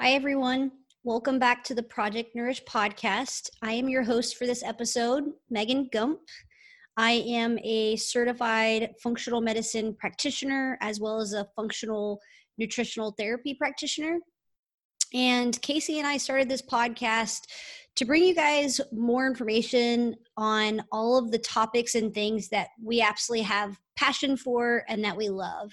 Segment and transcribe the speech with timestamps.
[0.00, 0.72] Hi, everyone.
[1.04, 3.50] Welcome back to the Project Nourish podcast.
[3.60, 6.18] I am your host for this episode, Megan Gump.
[6.96, 12.20] I am a certified functional medicine practitioner as well as a functional
[12.56, 14.18] nutritional therapy practitioner.
[15.12, 17.42] And Casey and I started this podcast
[17.96, 23.02] to bring you guys more information on all of the topics and things that we
[23.02, 25.70] absolutely have passion for and that we love.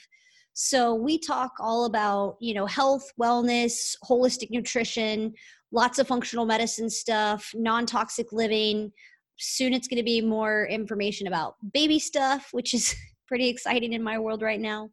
[0.62, 5.34] So we talk all about, you know, health, wellness, holistic nutrition,
[5.72, 8.92] lots of functional medicine stuff, non-toxic living.
[9.38, 12.94] Soon it's going to be more information about baby stuff, which is
[13.28, 14.90] pretty exciting in my world right now.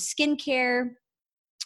[0.00, 0.88] Skincare,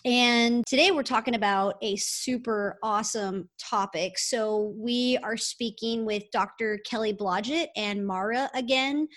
[0.05, 4.19] and today we're talking about a super awesome topic.
[4.19, 6.81] So we are speaking with Dr.
[6.85, 9.09] Kelly Blodgett and Mara again.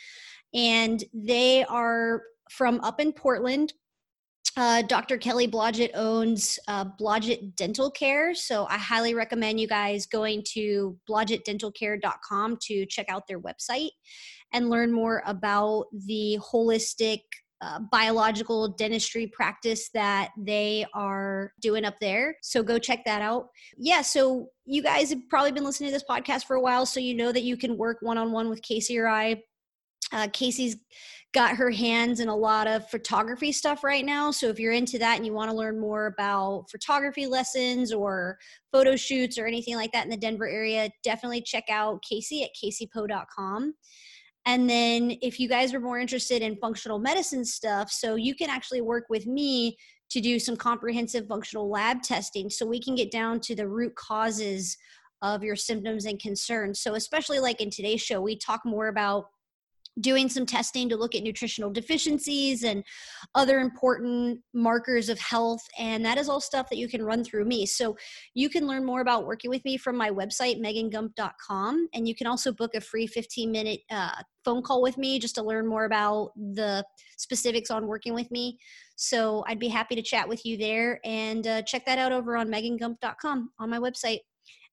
[0.53, 3.73] And they are from up in Portland,
[4.57, 5.17] uh, Dr.
[5.17, 8.35] Kelly Blodgett owns uh, Blodgett Dental Care.
[8.35, 13.91] So I highly recommend you guys going to blodgettdentalcare.com to check out their website
[14.53, 17.21] and learn more about the holistic
[17.61, 22.35] uh, biological dentistry practice that they are doing up there.
[22.41, 23.49] So go check that out.
[23.77, 26.99] Yeah, so you guys have probably been listening to this podcast for a while, so
[26.99, 29.43] you know that you can work one on one with Casey or I.
[30.11, 30.77] Uh, Casey's
[31.33, 34.31] got her hands in a lot of photography stuff right now.
[34.31, 38.37] So if you're into that and you want to learn more about photography lessons or
[38.71, 42.49] photo shoots or anything like that in the Denver area, definitely check out Casey at
[42.61, 43.73] caseypo.com.
[44.45, 48.49] And then if you guys are more interested in functional medicine stuff, so you can
[48.49, 49.77] actually work with me
[50.09, 53.95] to do some comprehensive functional lab testing so we can get down to the root
[53.95, 54.75] causes
[55.21, 56.81] of your symptoms and concerns.
[56.81, 59.27] So especially like in today's show, we talk more about
[59.99, 62.83] doing some testing to look at nutritional deficiencies and
[63.35, 67.45] other important markers of health and that is all stuff that you can run through
[67.45, 67.65] me.
[67.65, 67.97] So
[68.33, 72.27] you can learn more about working with me from my website megangump.com and you can
[72.27, 75.85] also book a free 15 minute uh, phone call with me just to learn more
[75.85, 76.85] about the
[77.17, 78.57] specifics on working with me.
[78.95, 82.37] So i'd be happy to chat with you there and uh, check that out over
[82.37, 84.19] on megangump.com on my website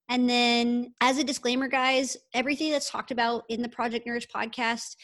[0.09, 4.97] and then, as a disclaimer, guys, everything that's talked about in the Project Nourish podcast,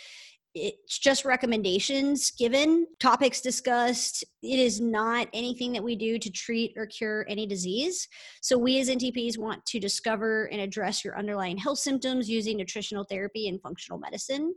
[0.54, 4.24] it's just recommendations given, topics discussed.
[4.42, 8.08] It is not anything that we do to treat or cure any disease.
[8.40, 13.04] So, we as NTPs want to discover and address your underlying health symptoms using nutritional
[13.04, 14.54] therapy and functional medicine.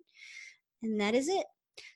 [0.82, 1.46] And that is it.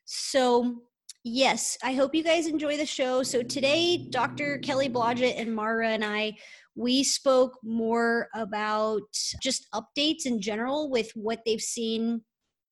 [0.04, 0.82] So,
[1.24, 3.24] yes, I hope you guys enjoy the show.
[3.24, 4.58] So, today, Dr.
[4.58, 6.34] Kelly Blodgett and Mara and I
[6.76, 9.02] we spoke more about
[9.42, 12.22] just updates in general with what they've seen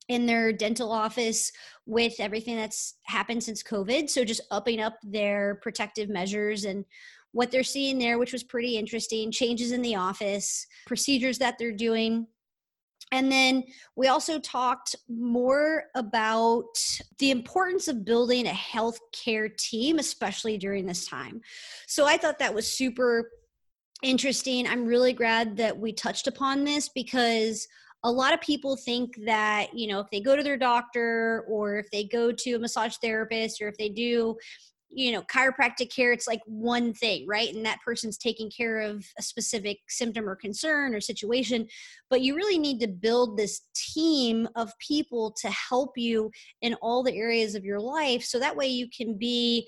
[0.07, 1.51] in their dental office
[1.85, 4.09] with everything that's happened since COVID.
[4.09, 6.83] So just upping up their protective measures and
[7.31, 9.31] what they're seeing there, which was pretty interesting.
[9.31, 12.25] Changes in the office, procedures that they're doing.
[13.11, 13.63] And then
[13.95, 16.65] we also talked more about
[17.17, 21.41] the importance of building a healthcare team, especially during this time.
[21.87, 23.31] So I thought that was super
[24.03, 24.67] interesting.
[24.67, 27.67] I'm really glad that we touched upon this because
[28.03, 31.77] a lot of people think that, you know, if they go to their doctor or
[31.77, 34.37] if they go to a massage therapist or if they do,
[34.91, 37.53] you know, chiropractic care, it's like one thing, right?
[37.53, 41.67] And that person's taking care of a specific symptom or concern or situation.
[42.09, 46.31] But you really need to build this team of people to help you
[46.61, 49.67] in all the areas of your life so that way you can be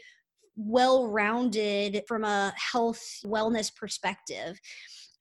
[0.65, 4.59] well rounded from a health wellness perspective.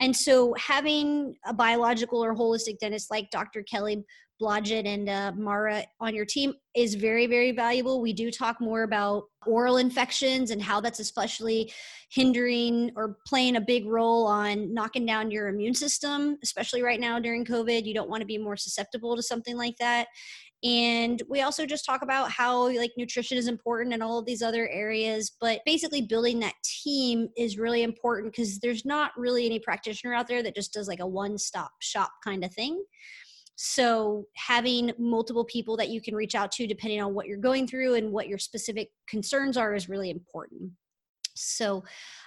[0.01, 3.63] And so, having a biological or holistic dentist like Dr.
[3.63, 4.05] Kelly
[4.41, 8.01] Blodgett and uh, Mara on your team is very, very valuable.
[8.01, 11.71] We do talk more about oral infections and how that's especially
[12.11, 17.19] hindering or playing a big role on knocking down your immune system, especially right now
[17.19, 17.85] during COVID.
[17.85, 20.09] You don't want to be more susceptible to something like that
[20.63, 24.43] and we also just talk about how like nutrition is important and all of these
[24.43, 29.59] other areas but basically building that team is really important because there's not really any
[29.59, 32.83] practitioner out there that just does like a one stop shop kind of thing
[33.57, 37.67] so having multiple people that you can reach out to depending on what you're going
[37.67, 40.71] through and what your specific concerns are is really important
[41.35, 41.85] so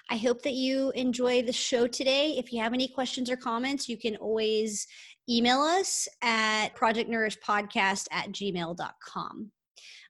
[0.09, 2.36] I hope that you enjoy the show today.
[2.38, 4.88] If you have any questions or comments, you can always
[5.29, 9.51] email us at projectnourishpodcast at gmail.com.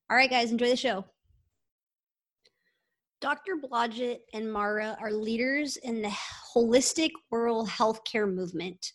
[0.09, 1.05] All right, guys, enjoy the show.
[3.23, 3.55] Dr.
[3.55, 6.11] Blodgett and Mara are leaders in the
[6.53, 8.91] Holistic Oral Healthcare Movement.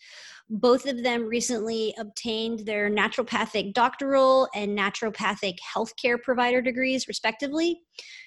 [0.50, 7.80] Both of them recently obtained their naturopathic doctoral and naturopathic healthcare provider degrees, respectively.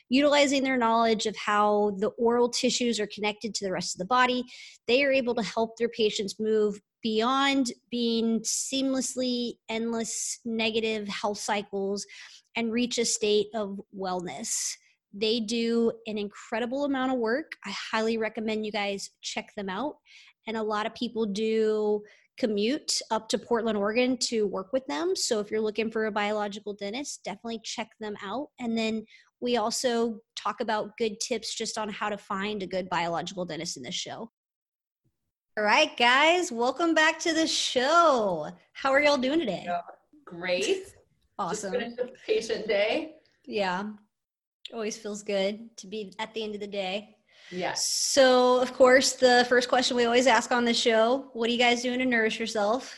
[0.09, 4.05] Utilizing their knowledge of how the oral tissues are connected to the rest of the
[4.05, 4.43] body,
[4.87, 12.05] they are able to help their patients move beyond being seamlessly endless negative health cycles
[12.55, 14.73] and reach a state of wellness.
[15.13, 17.53] They do an incredible amount of work.
[17.65, 19.95] I highly recommend you guys check them out.
[20.47, 22.01] And a lot of people do
[22.37, 25.15] commute up to Portland, Oregon to work with them.
[25.15, 28.47] So if you're looking for a biological dentist, definitely check them out.
[28.59, 29.05] And then
[29.41, 33.77] we also talk about good tips just on how to find a good biological dentist
[33.77, 34.31] in this show.
[35.61, 38.49] All right, guys, welcome back to the show.
[38.73, 39.67] How are y'all doing today?
[40.25, 40.87] Great.
[41.37, 41.73] Awesome.
[41.73, 43.17] Just finished a patient day.
[43.45, 43.91] Yeah.
[44.73, 47.15] Always feels good to be at the end of the day.
[47.51, 47.85] Yes.
[47.87, 51.59] So, of course, the first question we always ask on the show what are you
[51.59, 52.95] guys doing to nourish yourself?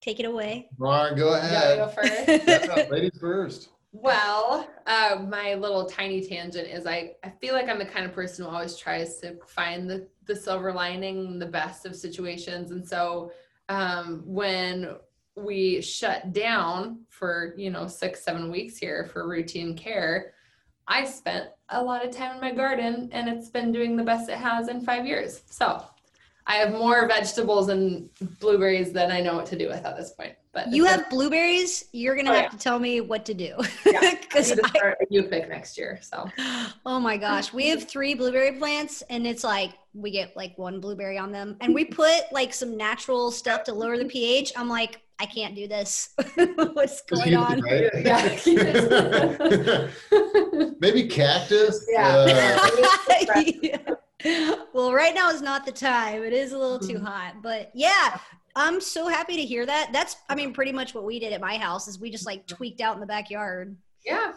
[0.00, 0.68] Take it away.
[0.78, 1.78] Lauren, go You ahead.
[1.78, 2.12] go first.
[2.78, 3.70] Yeah, ladies first.
[3.92, 8.14] Well, uh, my little tiny tangent is I, I feel like I'm the kind of
[8.14, 12.70] person who always tries to find the, the silver lining, the best of situations.
[12.70, 13.32] And so
[13.68, 14.96] um, when
[15.36, 20.32] we shut down for, you know, six, seven weeks here for routine care,
[20.88, 24.30] I spent a lot of time in my garden and it's been doing the best
[24.30, 25.42] it has in five years.
[25.46, 25.84] So
[26.46, 28.08] I have more vegetables and
[28.40, 30.34] blueberries than I know what to do with at this point.
[30.52, 31.86] But You have blueberries.
[31.92, 32.48] You're going to Oh, have yeah.
[32.50, 33.54] to tell me what to do.
[33.86, 35.98] Yeah, I Because need to start a youth pick next year.
[36.02, 36.28] So
[36.84, 40.78] oh my gosh, we have three blueberry plants, and it's like we get like one
[40.80, 44.52] blueberry on them, and we put like some natural stuff to lower the pH.
[44.56, 46.10] I'm like, I can't do this.
[46.74, 47.60] What's going on?
[47.62, 47.90] right?
[48.04, 49.88] Yeah.
[50.80, 51.86] Maybe cactus.
[51.90, 52.08] Yeah.
[53.34, 53.42] Uh,
[54.24, 54.54] Yeah.
[54.72, 56.22] Well, right now is not the time.
[56.22, 57.04] It is a little too Mhm.
[57.04, 58.18] hot, but yeah,
[58.54, 59.90] I'm so happy to hear that.
[59.92, 62.46] That's, I mean, pretty much what we did at my house is we just like
[62.46, 63.76] tweaked out in the backyard.
[64.04, 64.32] yeah.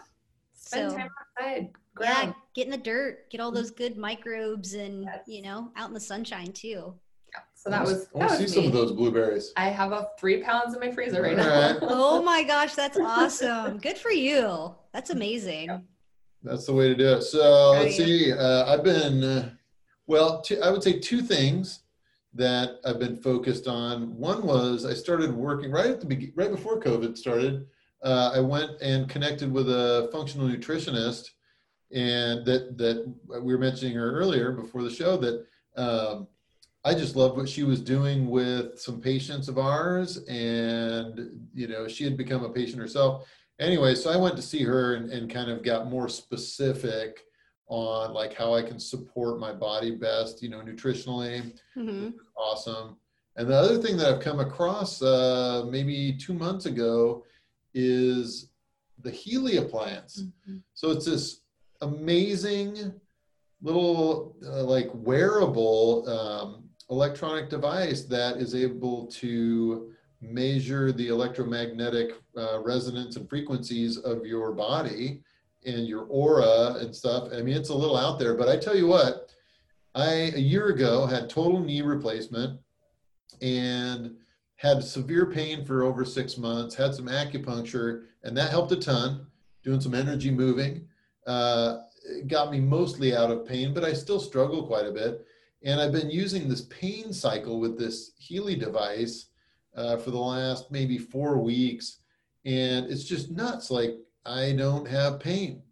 [0.54, 1.08] Spend So- time
[1.38, 1.70] outside.
[1.98, 5.20] Yeah, get in the dirt, get all those good microbes, and Yes.
[5.26, 6.92] you know, out in the sunshine too.
[7.32, 7.40] Yeah.
[7.54, 9.52] So that was I want to see was some of those blueberries.
[9.56, 11.78] I have a three pounds in my freezer right All now.
[11.82, 13.78] Oh my gosh, that's awesome!
[13.78, 14.74] Good for you.
[14.92, 15.86] That's amazing.
[16.42, 17.22] That's the way to do it.
[17.22, 18.06] So let's Right.
[18.06, 18.32] see.
[18.32, 19.50] Uh, I've been, uh,
[20.06, 21.80] well, two, I would say two things
[22.36, 24.16] that I've been focused on.
[24.16, 27.66] One was I started working right at the beginning, right before COVID started.
[28.02, 31.30] Uh, I went and connected with a functional nutritionist,
[31.92, 33.12] and that that
[33.42, 35.16] we were mentioning her earlier before the show.
[35.16, 35.46] That
[35.76, 36.28] um,
[36.84, 41.88] I just loved what she was doing with some patients of ours, and you know
[41.88, 43.26] she had become a patient herself
[43.58, 47.24] anyway, so I went to see her and, and kind of got more specific
[47.68, 51.52] on like how I can support my body best, you know, nutritionally.
[51.74, 52.96] hmm Awesome.
[53.36, 57.24] And the other thing that I've come across uh, maybe two months ago
[57.74, 58.48] is
[59.02, 60.24] the Healy appliance.
[60.74, 61.40] So it's this
[61.82, 62.92] amazing
[63.60, 69.92] little uh, like wearable um, electronic device that is able to
[70.22, 75.22] measure the electromagnetic uh, resonance and frequencies of your body
[75.66, 77.28] and your aura and stuff.
[77.32, 79.30] I mean, it's a little out there, but I tell you what,
[79.94, 82.60] I a year ago had total knee replacement
[83.42, 84.14] and
[84.56, 89.26] had severe pain for over six months, had some acupuncture, and that helped a ton,
[89.62, 90.86] doing some energy moving.
[91.26, 91.78] Uh,
[92.28, 95.26] got me mostly out of pain, but I still struggle quite a bit.
[95.62, 99.26] And I've been using this pain cycle with this Healy device
[99.74, 101.98] uh, for the last maybe four weeks.
[102.44, 103.70] And it's just nuts.
[103.70, 103.96] Like,
[104.26, 105.62] I don't have pain.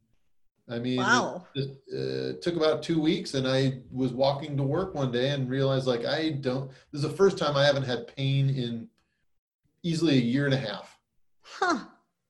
[0.68, 1.46] I mean, Wow.
[1.54, 5.50] it, uh, took about two weeks and I was walking to work one day and
[5.50, 8.88] realized like I don't, this is the first time I haven't had pain in
[9.82, 10.98] easily a year and a half.
[11.42, 11.80] Huh.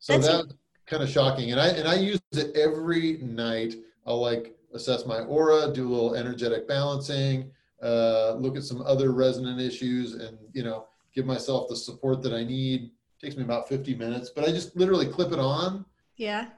[0.01, 0.53] So That's
[0.87, 1.53] kind of shocking.
[1.53, 3.77] And I, and I use it every night.
[4.07, 9.13] I'll like assess my aura, do a little energetic balancing, uh, look at some other
[9.13, 12.91] resonant issues and, you know, give myself the support that I need.
[13.21, 15.85] takes me about 50 minutes, but I just literally clip it on
[16.17, 16.49] Yeah.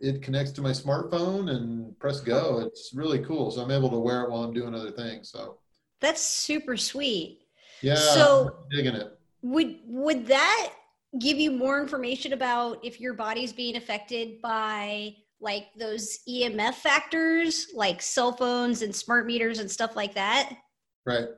[0.00, 2.56] it connects to my smartphone and press go.
[2.56, 2.66] Oh.
[2.66, 3.50] It's really cool.
[3.50, 5.30] So I'm able to wear it while I'm doing other things.
[5.30, 5.58] So
[6.00, 7.40] That's super sweet.
[7.80, 9.18] yeah, So- I'm digging it.
[9.42, 10.72] Would would that
[11.20, 17.66] give you more information about if your body's being affected by like those EMF factors,
[17.74, 20.56] like cell phones and smart meters and stuff like that?
[21.04, 21.28] Right.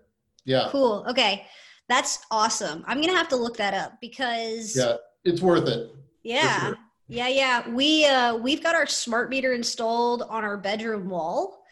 [0.44, 0.68] Yeah.
[0.70, 1.04] Cool.
[1.08, 1.46] Okay.
[1.88, 2.84] That's awesome.
[2.86, 4.96] I'm going to have to look that up because Yeah.
[5.24, 5.90] It's worth it.
[6.22, 6.66] yeah.
[6.66, 6.76] sure.
[7.08, 7.68] Yeah, yeah.
[7.68, 11.62] We uh we've got our smart meter installed on our bedroom wall.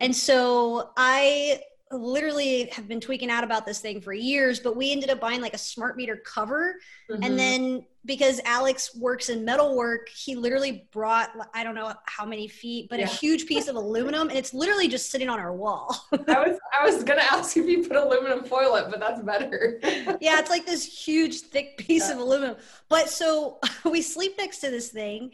[0.00, 1.60] And so I
[1.92, 5.40] literally have been tweaking out about this thing for years, but we ended up buying
[5.40, 6.76] like a smart meter cover.
[7.10, 7.24] Mhm.
[7.24, 12.24] And then because Alex works in metal work, he literally brought, I don't know how
[12.24, 13.04] many feet, but Yeah.
[13.04, 14.28] a huge piece of aluminum.
[14.28, 15.96] And it's literally just sitting on our wall.
[16.12, 19.78] I was I was gonna ask if you put aluminum foil it, but that's better.
[20.20, 22.56] yeah, it's like this huge, thick piece of aluminum.
[22.88, 25.32] But so we sleep next to this thing,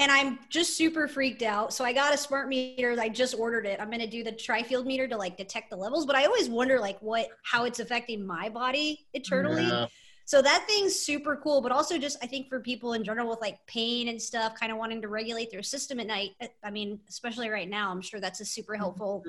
[0.00, 1.74] and I'm just super freaked out.
[1.74, 2.96] So I got a smart meter.
[2.98, 3.78] I just ordered it.
[3.80, 6.06] I'm gonna do the tri-field meter to like detect the levels.
[6.06, 9.66] But I always wonder like what how it's affecting my body internally.
[9.66, 9.86] Yeah.
[10.24, 11.60] So that thing's super cool.
[11.60, 14.72] But also just I think for people in general with like pain and stuff, kind
[14.72, 16.30] of wanting to regulate their system at night.
[16.40, 19.22] uh, I mean, especially right now, I'm sure that's a super helpful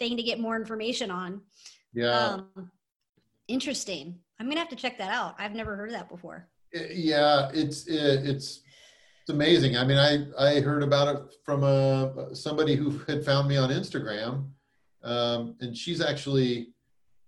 [0.00, 1.42] thing to get more information on.
[1.94, 2.10] Yeah.
[2.10, 2.72] Um,
[3.46, 4.18] interesting.
[4.40, 5.36] I'm gonna have to check that out.
[5.38, 6.48] I've never heard of that before.
[6.72, 8.60] yeah it's it's
[9.28, 9.76] it's amazing.
[9.76, 13.68] I mean i i heard about it from a somebody who had found me on
[13.68, 14.48] instagram.
[15.02, 16.68] Um, and she's actually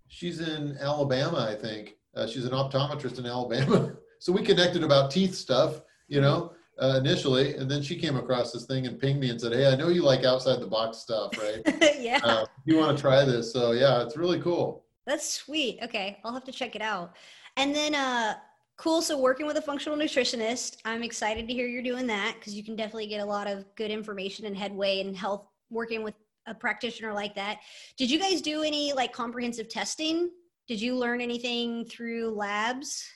[0.08, 1.96] she's in alabama i think.
[2.16, 3.92] Uh, she's an optometrist in alabama.
[4.22, 7.54] So we connected about teeth stuff you know uh, initially.
[7.54, 9.88] And then she came across this thing and pinged me and said hey i know
[9.88, 11.60] you like outside the box stuff right?
[12.00, 13.52] Yeah, uh, you want to try this?
[13.52, 14.84] So yeah it's really cool.
[15.06, 15.78] That's sweet.
[15.82, 17.16] Okay, I'll have to check it out.
[17.56, 18.34] And then, uh,
[18.80, 19.02] cool.
[19.02, 22.64] So working with a functional nutritionist, I'm excited to hear you're doing that because you
[22.64, 26.14] can definitely get a lot of good information and headway and health working with
[26.46, 27.58] a practitioner like that.
[27.98, 30.30] Did you guys do any like comprehensive testing?
[30.66, 33.06] Did you learn anything through labs?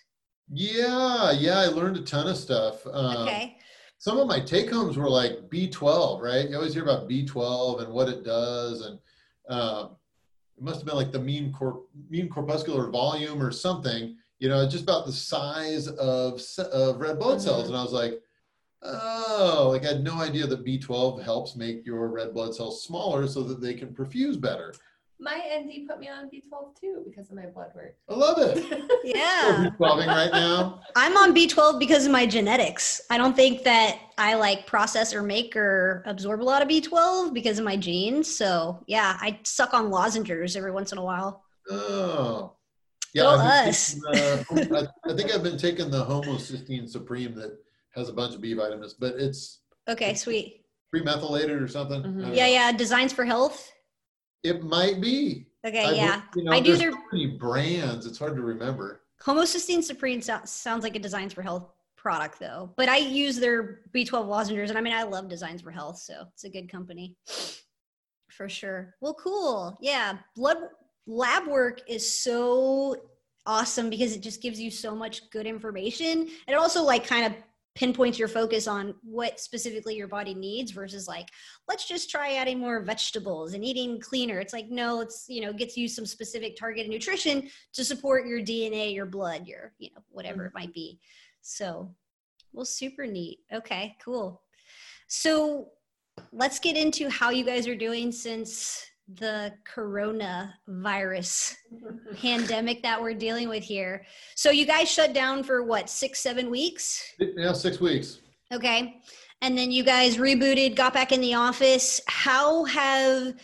[0.53, 3.57] yeah yeah i learned a ton of stuff um, Okay.
[3.97, 6.51] some of my take homes were like B12, right?
[6.51, 8.99] You always hear about B12 and what it does, and
[9.49, 9.97] um,
[10.59, 14.19] it must have been like the mean cor- mean corpuscular volume or something.
[14.41, 17.69] You know, just about the size of of red blood cells, Mhm.
[17.69, 18.21] and I was like,
[18.83, 23.27] oh, like I had no idea that B12 helps make your red blood cells smaller
[23.27, 24.75] so that they can perfuse better.
[25.21, 27.97] My ND put me on B12 too because of my blood work.
[28.09, 28.65] I love it.
[29.05, 29.43] Yeah.
[29.43, 30.81] Still B12ing right now.
[30.97, 33.01] I'm on B12 because of my genetics.
[33.11, 37.33] I don't think that I like process or make or absorb a lot of B12
[37.33, 38.35] because of my genes.
[38.37, 41.45] So yeah, I suck on lozenges every once in a while.
[41.71, 42.55] Oh.
[43.17, 43.95] Go I've us.
[44.13, 47.57] taking I, I think I've been taking the homocysteine supreme that
[47.95, 50.65] has a bunch of B vitamins, but it's Okay, sweet.
[50.91, 52.03] pre-methylated or something.
[52.03, 52.35] Mhm.
[52.35, 52.53] Yeah, know.
[52.53, 52.73] yeah.
[52.73, 53.71] Designs for health.
[54.43, 55.47] It might be.
[55.65, 56.23] Okay, I've- yeah.
[56.35, 58.05] You know, I do their- so many brands.
[58.07, 59.03] It's hard to remember.
[59.23, 63.81] Homocysteine supreme so- sounds like a Designs for Health product though, but I use their
[63.95, 67.17] B12 lozenges, and I mean I love Designs for Health, so it's a good company
[68.29, 68.95] for sure.
[69.01, 69.79] Well, cool.
[69.81, 70.59] Yeah, blood
[71.07, 72.97] lab work is so
[73.47, 77.27] awesome because it just gives you so much good information, and it also like kind
[77.27, 77.35] of
[77.75, 81.29] pinpoints your focus on what specifically your body needs versus like
[81.67, 85.53] let's just try adding more vegetables and eating cleaner it's like no it's you know
[85.53, 90.03] gets you some specific targeted nutrition to support your DNA, your blood, your, you know,
[90.09, 90.99] whatever it might be.
[91.43, 91.95] So,
[92.53, 93.41] well, super neat.
[93.53, 94.43] Okay, cool.
[95.09, 95.69] So,
[96.33, 101.57] let's get into how you guys are doing since the corona virus
[102.17, 104.05] pandemic that we're dealing with here.
[104.35, 107.03] So, you guys shut down for what, six, seven weeks?
[107.19, 108.21] Yeah, six weeks.
[108.53, 109.01] Okay.
[109.43, 112.01] And then you guys rebooted, got back in the office.
[112.07, 113.35] How have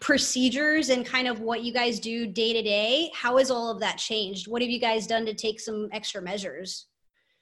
[0.00, 3.80] procedures and kind of what you guys do day to day, how has all of
[3.80, 4.48] that changed?
[4.48, 6.86] What have you guys done to take some extra measures?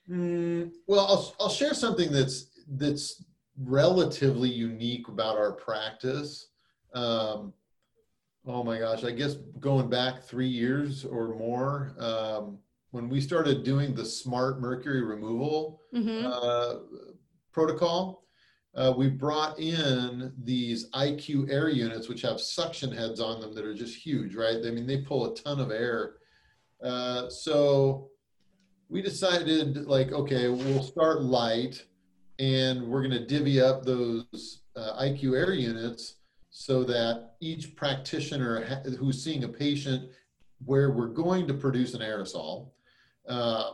[0.09, 3.23] Mm, well, I'll, I'll share something that's that's
[3.57, 6.47] relatively unique about our practice.
[6.95, 7.53] Um,
[8.47, 12.57] oh my gosh, I guess going back three years or more, um,
[12.91, 16.25] when we started doing the smart mercury removal Mm-hmm.
[16.25, 17.03] uh,
[17.53, 18.23] protocol,
[18.75, 23.73] uh, we brought in these IQAir units, which have suction heads on them that are
[23.73, 24.57] just huge, right?
[24.65, 26.15] I mean, they pull a ton of air.
[26.83, 28.09] Uh, so
[28.89, 31.85] we decided, like, okay, we'll start light
[32.39, 36.15] and we're going to divvy up those uh, IQAir units
[36.57, 38.61] so that each practitioner
[38.97, 40.09] who's seeing a patient
[40.63, 42.69] where we're going to produce an aerosol,
[43.27, 43.71] uh,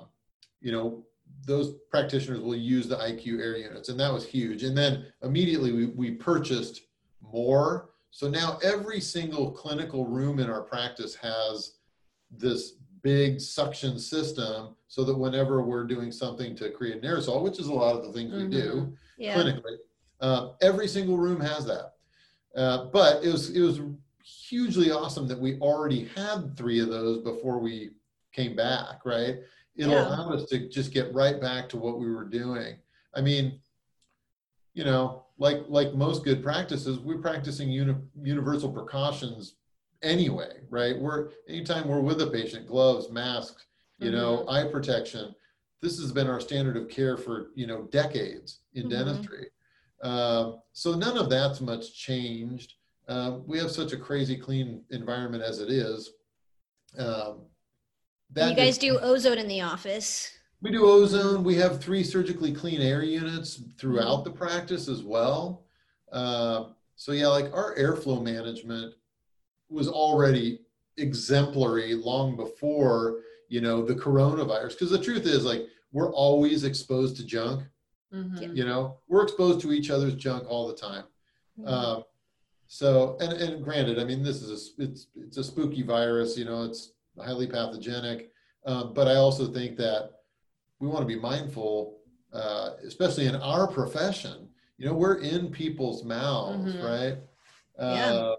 [0.61, 1.05] you know,
[1.45, 4.63] those practitioners will use the IQAir units, and that was huge.
[4.63, 6.81] And then immediately we, we purchased
[7.21, 7.91] more.
[8.09, 11.75] So now every single clinical room in our practice has
[12.31, 17.59] this big suction system so that whenever we're doing something to create an aerosol, which
[17.59, 19.35] is a lot of the things we do Yeah.
[19.35, 19.77] clinically,
[20.19, 21.90] uh, every single room has that.
[22.55, 23.79] Uh, but it was it was
[24.24, 27.91] hugely awesome that we already had three of those before we
[28.34, 29.39] came back, right?
[29.75, 30.08] It'll Yeah.
[30.08, 32.75] allow us to just get right back to what we were doing.
[33.13, 33.60] I mean,
[34.74, 39.55] you know, like like most good practices, we're practicing uni- universal precautions
[40.01, 40.98] anyway, right?
[41.00, 43.65] We're anytime we're with a patient, gloves, masks,
[44.00, 45.34] you know, eye protection.
[45.81, 48.89] This has been our standard of care for you know decades in Mhm.
[48.91, 49.48] dentistry.
[50.03, 52.74] Um, so none of that's much changed.
[53.08, 56.12] Um, we have such a crazy clean environment as it is.
[56.98, 57.41] Um,
[58.36, 60.31] you guys do ozone in the office.
[60.62, 61.43] we do ozone.
[61.43, 65.65] We have three surgically clean air units throughout the practice as well.
[66.12, 66.65] Uh,
[66.96, 68.93] so yeah, like our airflow management
[69.70, 70.62] was already
[70.98, 74.72] exemplary long before you know the coronavirus.
[74.72, 77.63] Because the truth is, like, we're always exposed to junk.
[78.13, 78.56] Mhm.
[78.56, 81.06] You know, we're exposed to each other's junk all the time.
[81.60, 81.68] Mm-hmm.
[81.68, 82.03] Um,
[82.68, 86.46] so, and, and granted, I mean, this is a, it's, it's a spooky virus, you
[86.46, 88.32] know, it's highly pathogenic.
[88.65, 90.12] Um, but I also think that
[90.80, 91.98] we want to be mindful,
[92.34, 96.84] uh, especially in our profession, you know, we're in people's mouths, Mhm.
[96.84, 97.18] right?
[97.80, 98.13] Yeah.
[98.13, 98.36] Uh,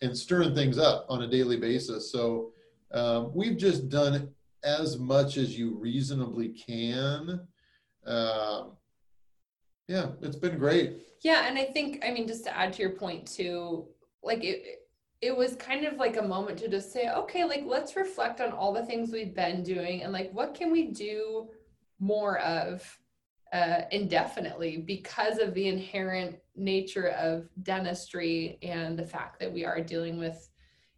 [0.00, 2.10] and stirring things up on a daily basis.
[2.10, 2.52] So,
[2.92, 7.46] um, we've just done as much as you reasonably can.
[8.04, 8.72] Um,
[9.92, 10.96] yeah, it's been great.
[11.20, 13.86] Yeah, and I think I mean just to add to your point too,
[14.22, 14.88] like it
[15.20, 18.52] it was kind of like a moment to just say, okay, like let's reflect on
[18.52, 21.48] all the things we've been doing and like what can we do
[22.00, 22.98] more of
[23.52, 29.80] uh, indefinitely because of the inherent nature of dentistry and the fact that we are
[29.80, 30.48] dealing with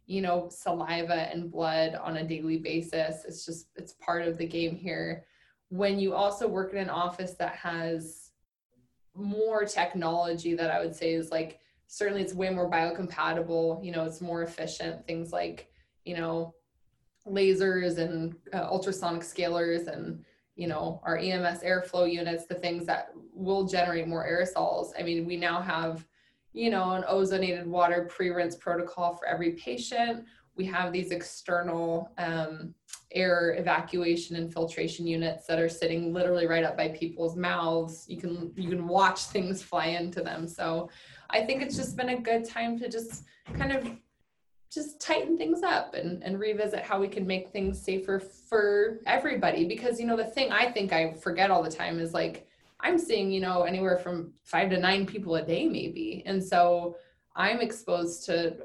[0.07, 4.45] you know saliva and blood on a daily basis it's just it's part of the
[4.45, 5.25] game here
[5.69, 8.24] when you also work in an office that has
[9.15, 13.83] more technology that I would say is like certainly it's way more biocompatible.
[13.83, 15.05] You know, it's more efficient.
[15.07, 15.69] Things like
[16.03, 16.53] you know
[17.27, 20.23] lasers and uh, ultrasonic scalers and
[20.55, 24.91] you know our EMS airflow units, the things that will generate more aerosols.
[24.97, 26.05] I mean, we now have
[26.53, 30.25] you know an ozonated water pre-rinse protocol for every patient.
[30.55, 32.73] We have these external um,
[33.11, 38.05] air evacuation and filtration units that are sitting literally right up by people's mouths.
[38.07, 40.47] You can you can watch things fly into them.
[40.47, 40.89] So
[41.29, 43.89] I think it's just been a good time to just kind of
[44.71, 49.65] just tighten things up and, and revisit how we can make things safer for everybody.
[49.65, 52.47] Because you know the thing I think I forget all the time is like
[52.81, 56.23] I'm seeing, you know, anywhere from five to nine people a day maybe.
[56.25, 56.97] And so
[57.35, 58.57] I'm exposed to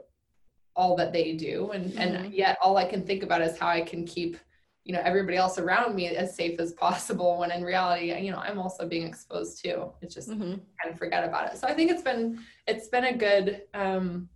[0.76, 1.70] all that they do.
[1.72, 4.36] And and yet all i can think about is how i can keep
[4.84, 8.38] you know everybody else around me as safe as possible when in reality you know
[8.38, 9.92] i'm also being exposed too.
[10.00, 10.60] It's just Mhm.
[10.80, 11.58] kind of forget about it.
[11.58, 14.28] So i think it's been it's been a good um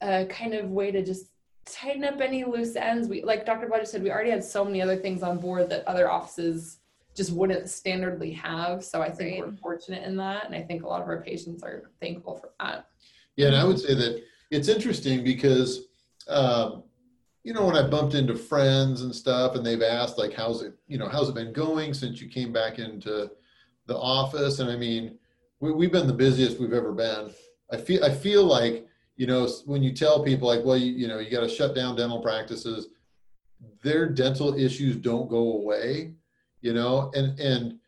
[0.00, 1.26] uh, kind of way to just
[1.66, 3.08] tighten up any loose ends.
[3.08, 5.86] We like dr Blodgett said we already had so many other things on board that
[5.86, 6.78] other offices
[7.16, 8.84] just wouldn't standardly have.
[8.84, 9.50] So i think Right.
[9.52, 10.46] we're fortunate in that.
[10.46, 12.86] And i think a lot of our patients are thankful for that.
[13.36, 15.88] Yeah, and I would say that it's interesting because,
[16.28, 16.84] um,
[17.44, 20.74] you know, when I bumped into friends and stuff, and they've asked like, "How's it?
[20.86, 23.30] You know, how's it been going since you came back into
[23.86, 25.18] the office?" And I mean,
[25.60, 27.30] we, we've been the busiest we've ever been.
[27.72, 31.08] I feel I feel like you know when you tell people like, "Well, you, you
[31.08, 32.88] know, you got to shut down dental practices,"
[33.82, 36.14] their dental issues don't go away.
[36.60, 37.78] You know, and and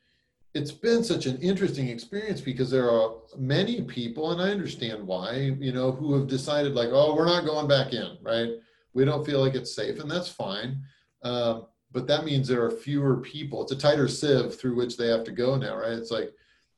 [0.53, 5.55] it's been such an interesting experience because there are many people and i understand why
[5.61, 8.51] you know who have decided like oh we're not going back in right?
[8.93, 10.83] We don't feel like it's safe and that's fine.
[11.23, 13.63] Um, but that means there are fewer people.
[13.63, 15.93] It's a tighter sieve through which they have to go now right?
[15.93, 16.33] It's like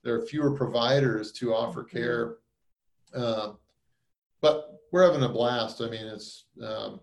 [0.05, 2.37] there are fewer providers to offer care.
[3.15, 3.59] Um,
[4.41, 5.81] but we're having a blast.
[5.81, 7.01] I mean it's um,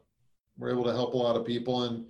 [0.58, 2.06] we're able to help a lot of people and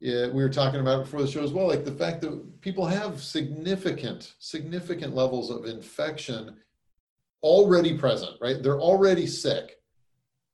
[0.00, 2.60] yeah, we were talking about it before the show as well, like the fact that
[2.62, 6.56] people have significant, significant levels of infection
[7.42, 8.62] already present, right?
[8.62, 9.76] They're already sick.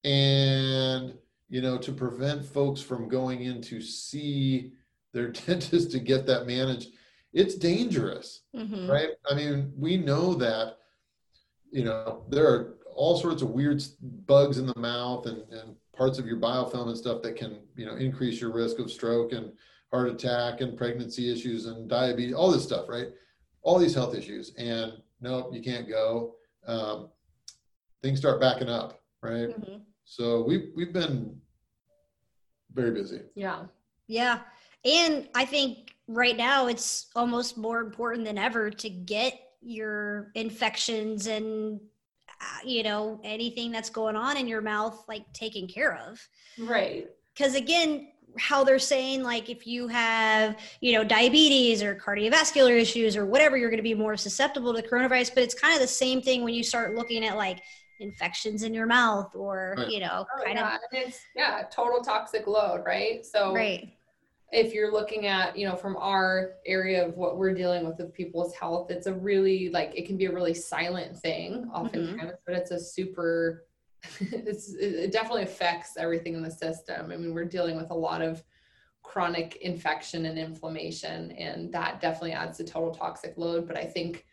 [0.04, 1.14] And,
[1.48, 4.72] you know, to prevent folks from going in to see
[5.12, 6.90] their dentist to get that managed,
[7.32, 8.88] it's dangerous, Mhm.
[8.88, 9.10] right?
[9.30, 10.78] I mean, we know that,
[11.70, 13.82] you know, there are all sorts of weird
[14.26, 17.86] bugs in the mouth and, and parts of your biofilm and stuff that can, you
[17.86, 19.52] know, increase your risk of stroke and
[19.90, 23.08] heart attack and pregnancy issues and diabetes, all this stuff, right?
[23.62, 24.52] All these health issues.
[24.58, 26.34] And no, you can't go.
[26.66, 27.08] Um,
[28.02, 29.48] things start backing up, right?
[29.48, 29.80] Mhm.
[30.04, 31.40] So we've, we've been
[32.74, 33.22] very busy.
[33.34, 33.64] yeah
[34.06, 34.40] Yeah.
[34.84, 41.26] And I think right now it's almost more important than ever to get your infections
[41.26, 41.80] and,
[42.40, 46.20] Uh, you know, anything that's going on in your mouth, like taken care of.
[46.58, 52.78] right Because again, how they're saying, like, if you have, you know, diabetes or cardiovascular
[52.78, 55.32] issues or whatever, you're going to be more susceptible to coronavirus.
[55.34, 57.62] But it's kind of the same thing when you start looking at like
[57.98, 59.88] infections in your mouth or Right.
[59.88, 60.76] you know Oh, kind yeah.
[60.92, 63.24] and it's yeah, total toxic load, right?
[63.24, 63.95] So right
[64.56, 68.14] if you're looking at, you know, from our area of what we're dealing with with
[68.14, 72.30] people's health, it's a really like it can be a really silent thing oftentimes, mm-hmm.
[72.46, 73.66] but it's a super
[74.20, 77.12] it's it definitely affects everything in the system.
[77.12, 78.42] I mean, we're dealing with a lot of
[79.02, 84.24] chronic infection and inflammation and that definitely adds to total toxic load, but I think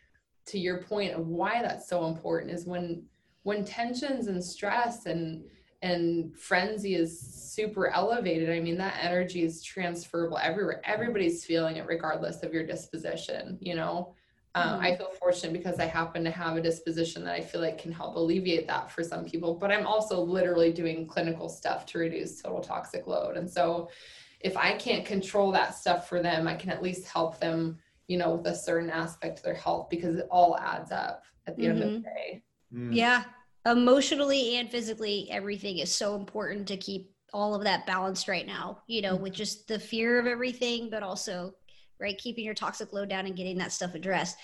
[0.46, 3.04] to your point of why that's so important is when
[3.42, 5.44] when tensions and stress and
[5.84, 8.48] and frenzy is super elevated.
[8.50, 10.80] I mean that energy is transferable everywhere.
[10.84, 14.14] Everybody's feeling it regardless of your disposition you know?
[14.56, 17.76] Um, i feel fortunate because i happen to have a disposition that i feel like
[17.76, 21.98] can help alleviate that for some people but i'm also literally doing clinical stuff to
[21.98, 23.36] reduce total toxic load.
[23.36, 23.90] And so
[24.38, 28.16] if i can't control that stuff for them i can at least help them you
[28.16, 31.66] know with a certain aspect of their health because it all adds up at the
[31.66, 32.44] end of the day.
[32.72, 32.94] Mm.
[32.94, 33.24] yeah
[33.66, 38.78] emotionally and physically everything is so important to keep all of that balanced right now
[38.86, 41.52] you know with just the fear of everything but also
[42.00, 44.36] right keeping your toxic load down and getting that stuff addressed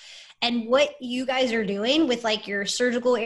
[0.42, 3.18] and what you guys are doing with like your surgical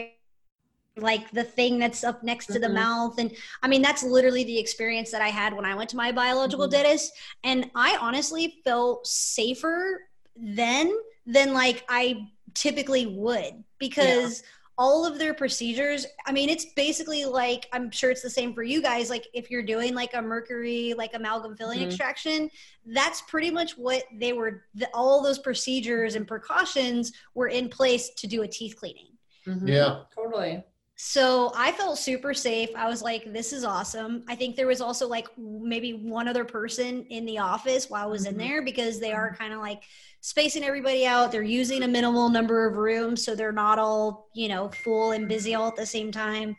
[0.97, 2.73] like the thing that's up next to the Mhm.
[2.73, 5.97] mouth and i mean that's literally the experience that i had when i went to
[5.97, 6.71] my biological Mhm.
[6.71, 7.11] dentist
[7.43, 10.01] and i honestly felt safer
[10.35, 10.93] then
[11.25, 14.43] than like i typically would because
[14.77, 18.63] all of their procedures i mean it's basically like i'm sure it's the same for
[18.63, 21.85] you guys like if you're doing like a mercury like amalgam filling Mhm.
[21.85, 22.49] extraction
[22.87, 28.09] that's pretty much what they were the, all those procedures and precautions were in place
[28.15, 29.07] to do a teeth cleaning
[29.47, 29.67] Mhm.
[29.67, 30.03] Yeah.
[30.13, 30.63] totally
[30.97, 32.69] so I felt super safe.
[32.75, 34.23] I was like, this is awesome.
[34.29, 38.09] I think there was also like maybe one other person in the office while I
[38.09, 38.37] was in Mhm.
[38.37, 39.83] there because they are kind of like
[40.21, 41.31] spacing everybody out.
[41.31, 45.27] They're using a minimal number of rooms so they're not all, you know, full and
[45.27, 46.55] busy all at the same time.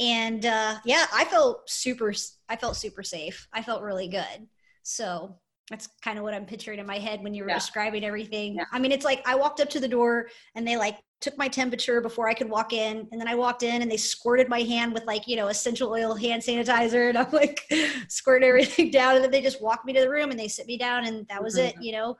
[0.00, 2.12] And uh, yeah, I felt super,
[2.48, 3.46] I felt super safe.
[3.52, 4.48] I felt really good.
[4.82, 5.38] So
[5.70, 7.56] that's kind of what I'm picturing in my head when you were Yeah.
[7.56, 8.56] describing everything.
[8.56, 8.64] Yeah.
[8.72, 11.48] I mean, it's like I walked up to the door and they like took my
[11.48, 13.08] temperature before I could walk in.
[13.10, 15.90] And then I walked in and they squirted my hand with like, you know, essential
[15.90, 17.08] oil hand sanitizer.
[17.08, 17.60] And I'm like,
[18.08, 19.16] squirt everything down.
[19.16, 21.26] And then they just walked me to the room and they sit me down and
[21.28, 21.82] that was it, mm-hmm.
[21.82, 22.16] you know?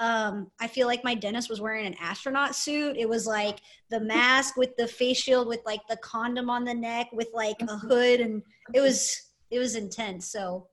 [0.00, 2.96] Um, I feel like my dentist was wearing an astronaut suit.
[2.96, 3.60] It was like
[3.90, 7.56] the mask with the face shield with like the condom on the neck with like
[7.60, 7.86] a mm-hmm.
[7.86, 8.82] hood and it mm-hmm.
[8.82, 10.30] was it was intense.
[10.32, 10.68] So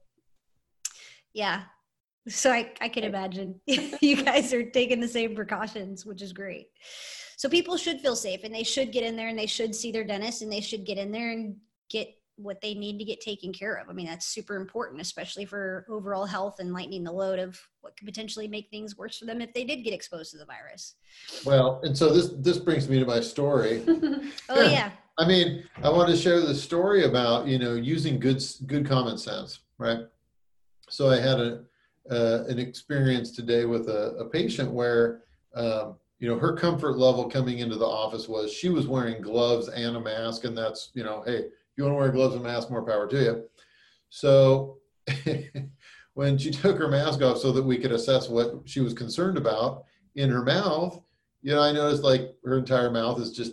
[1.34, 1.62] yeah.
[2.28, 6.68] So I, I can imagine you guys are taking the same precautions, which is great.
[7.38, 9.92] So people should feel safe and they should get in there and they should see
[9.92, 11.54] their dentist and they should get in there and
[11.88, 13.88] get what they need to get taken care of.
[13.88, 17.96] I mean, that's super important, especially for overall health and lightening the load of what
[17.96, 20.96] could potentially make things worse for them if they did get exposed to the virus.
[21.44, 23.84] Well, and so this this brings me to my story.
[24.48, 24.90] Oh Yeah.
[25.16, 29.16] I mean, I want to share the story about you know using good good common
[29.16, 30.00] sense, right?
[30.88, 31.64] So I had a
[32.10, 35.22] uh, an experience today with a, a patient where
[35.54, 39.68] um, you know her comfort level coming into the office was she was wearing gloves
[39.68, 41.44] and a mask, and that's you know, hey,
[41.76, 43.44] you want to wear gloves and mask, more power to you.
[44.10, 44.78] So
[46.14, 49.38] when she took her mask off so that we could assess what she was concerned
[49.38, 49.84] about
[50.16, 51.00] in her mouth,
[51.42, 53.52] you know, I noticed like her entire mouth is just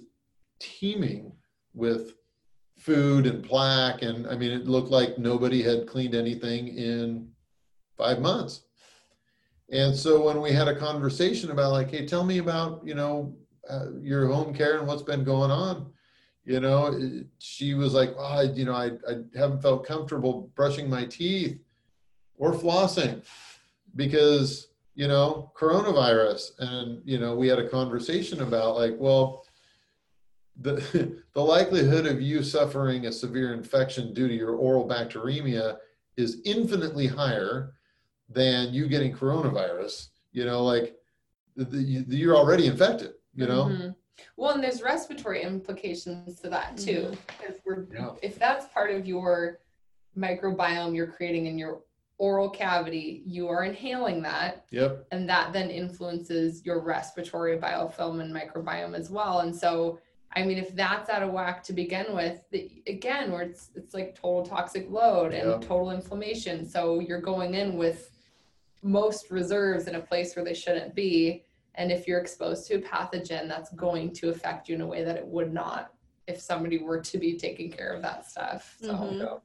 [0.60, 1.32] teeming
[1.74, 2.14] with
[2.78, 7.28] food and plaque and i mean it looked like nobody had cleaned anything in
[7.98, 8.62] five months
[9.72, 13.36] and so when we had a conversation about like hey tell me about you know
[13.70, 15.92] uh, your home care and what's been going on
[16.46, 20.52] you know it- she was like oh, I, you know I, I haven't felt comfortable
[20.56, 21.60] brushing my teeth
[22.38, 23.24] or flossing
[23.96, 26.52] because you know coronavirus.
[26.60, 29.46] And you know we had a conversation about like well
[30.62, 35.78] the, the likelihood of you suffering a severe infection due to your oral bacteremia
[36.18, 37.75] is infinitely higher
[38.30, 40.10] than you getting coronavirus.
[40.32, 40.96] You know, like
[41.56, 43.66] the, the, you're already infected, you know?
[43.66, 43.96] Mhm.
[44.38, 47.12] Well, and there's respiratory implications to that too.
[47.28, 48.12] Because we're Yeah.
[48.22, 49.60] if that's part of your
[50.18, 51.82] microbiome you're creating in your
[52.18, 55.08] oral cavity, you are inhaling that, Yep.
[55.12, 59.40] and that then influences your respiratory biofilm and microbiome as well.
[59.42, 60.00] And so,
[60.34, 63.94] I mean, if that's out of whack to begin with, the, again, where it's it's
[63.94, 65.58] like total toxic load and Yeah.
[65.68, 66.66] total inflammation.
[66.66, 68.12] So you're going in with
[68.90, 71.44] most reserves in a place where they shouldn't be.
[71.74, 75.04] And if you're exposed to a pathogen, that's going to affect you in a way
[75.04, 75.92] that it would not
[76.28, 78.78] if somebody were to be taking care of that stuff.
[78.82, 79.42] So Mhm.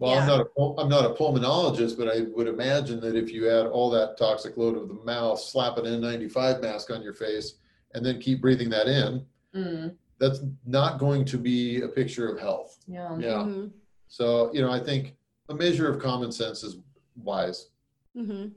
[0.00, 3.32] Well, I'm not a pul- I'm not a pulmonologist, but I would imagine that if
[3.32, 7.14] you add all that toxic load of the mouth, slap an N95 mask on your
[7.14, 7.54] face,
[7.94, 12.40] and then keep breathing that in, mm, that's not going to be a picture of
[12.40, 12.80] health.
[12.88, 13.16] Yeah.
[13.20, 13.44] Yeah.
[13.44, 13.70] Mhm.
[14.08, 15.16] So, you know, I think
[15.48, 16.78] a measure of common sense is
[17.16, 17.70] wise.
[18.16, 18.52] Mhm.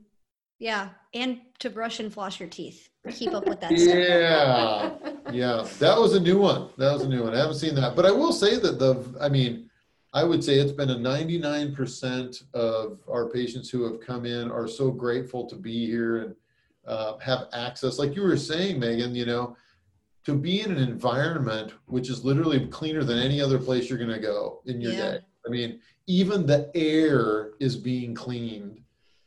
[0.60, 2.90] Yeah, and to brush and floss your teeth.
[3.12, 3.96] Keep up with that stuff.
[3.96, 4.98] Yeah.
[5.32, 5.68] Yeah.
[5.80, 6.70] That was a new one.
[6.78, 7.34] That was a new one.
[7.34, 7.96] I haven't seen that.
[7.96, 9.70] But I will say that the, I mean,
[10.14, 14.68] I would say it's been a 99% of our patients who have come in are
[14.68, 16.36] so grateful to be here and
[16.88, 18.00] uh, have access.
[18.00, 19.56] Like you were saying, Megan, you know,
[20.26, 24.10] to be in an environment which is literally cleaner than any other place you're going
[24.10, 25.12] to go in your Yeah.
[25.12, 25.20] day.
[25.46, 28.82] I mean, even the air is being cleaned.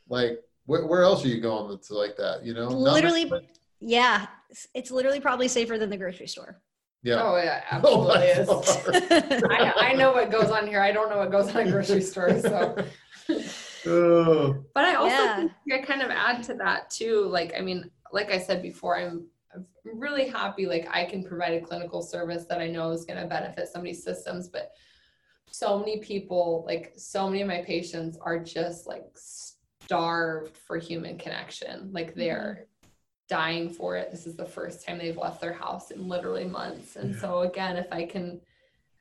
[0.09, 0.39] Like,
[0.71, 2.45] where, where else are you going that's like that?
[2.45, 3.43] You know, Literally, much-
[3.81, 6.61] yeah, it's- it's literally probably safer than the grocery store.
[7.03, 7.21] yeah.
[7.21, 8.47] Oh yeah, Oh, absolutely is.
[8.47, 9.51] far.
[9.51, 10.81] I, I know what goes on here.
[10.81, 12.39] I don't know what goes on a grocery store.
[12.39, 12.75] So,
[13.85, 15.35] Oh, but I also Yeah.
[15.37, 17.25] think I kind of add to that too.
[17.25, 19.65] Like, I mean, like I said before, I'm, I'm
[19.99, 20.65] really happy.
[20.67, 24.03] Like, I can provide a clinical service that I know is going to benefit somebody's
[24.03, 24.47] systems.
[24.47, 24.71] But
[25.49, 29.05] so many people, like, so many of my patients are just like
[29.83, 31.91] starved for human connection.
[31.91, 32.87] Like, they're mm-hmm.
[33.29, 34.11] dying for it.
[34.11, 36.95] This is the first time they've left their house in literally months.
[36.95, 38.41] And so, again, if I can,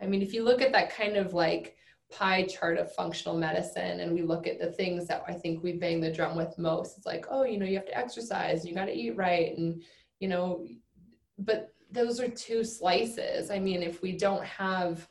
[0.01, 1.77] I mean, if you look at that kind of like
[2.11, 5.73] pie chart of functional medicine and we look at the things that I think we
[5.73, 8.75] bang the drum with most, it's like, oh, you know, you have to exercise, you
[8.75, 9.57] got to eat right.
[9.57, 9.83] And,
[10.19, 10.67] you know,
[11.39, 13.51] but those are two slices.
[13.51, 15.09] I mean, if we don't have,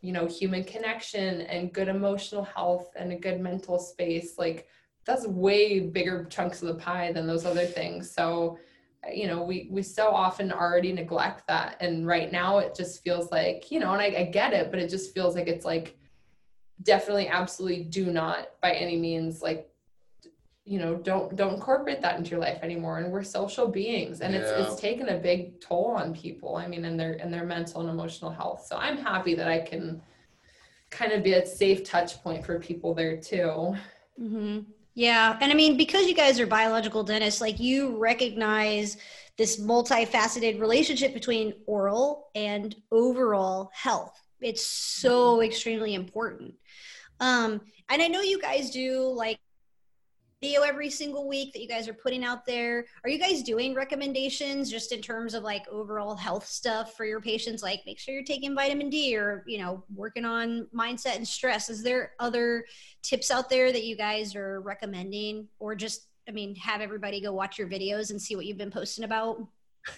[0.00, 4.66] you know, human connection and good emotional health and a good mental space, like
[5.04, 8.10] that's way bigger chunks of the pie than those other things.
[8.10, 8.58] So,
[9.12, 13.30] you know, we we so often already neglect that, and right now it just feels
[13.30, 15.96] like, you know, and I, I get it, but it just feels like it's like
[16.82, 19.68] definitely, absolutely, do not by any means like
[20.64, 22.98] you know don't don't incorporate that into your life anymore.
[22.98, 24.58] And we're social beings and it's Yeah.
[24.58, 26.56] it's taken a big toll on people.
[26.56, 28.64] I mean in their in their mental and emotional health.
[28.66, 30.00] So i'm happy that i can
[30.90, 33.74] kind of be a safe touch point for people there too.
[34.16, 34.60] Hmm
[34.94, 35.38] Yeah.
[35.40, 38.96] And I mean, because you guys are biological dentists, like you recognize
[39.38, 44.12] this multifaceted relationship between oral and overall health.
[44.40, 46.54] It's so extremely important.
[47.20, 49.38] Um, and I know you guys do like
[50.42, 52.84] video every single week that you guys are putting out there.
[53.04, 57.20] Are you guys doing recommendations just in terms of like overall health stuff for your
[57.20, 57.62] patients?
[57.62, 61.70] Like make sure you're taking vitamin D or, you know, working on mindset and stress.
[61.70, 62.64] Is there other
[63.02, 67.32] tips out there that you guys are recommending or just, I mean, have everybody go
[67.32, 69.38] watch your videos and see what you've been posting about?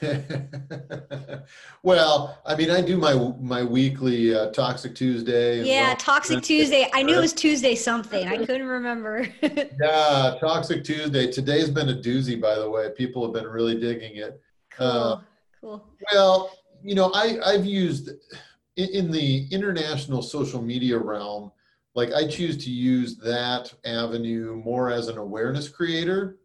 [1.83, 5.62] well, I mean, I do my my weekly uh, Toxic Tuesday.
[5.62, 6.88] Yeah, well- Toxic Tuesday.
[6.92, 8.27] I knew it was Tuesday something.
[8.27, 9.27] I couldn't remember.
[9.42, 11.31] Yeah, Toxic Tuesday.
[11.31, 12.90] Today's been a doozy, by the way.
[12.97, 14.40] People have been really digging it.
[14.79, 15.25] Uh, cool.
[15.61, 15.88] Cool.
[16.12, 18.11] Well, you know, I, I've used
[18.77, 21.51] in, in the international social media realm,
[21.94, 26.38] like I choose to use that avenue more as an awareness creator.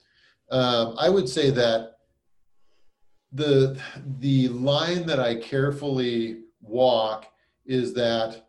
[0.52, 1.98] Um, I would say that
[3.31, 3.79] the
[4.19, 7.27] the line that I carefully walk
[7.65, 8.47] is that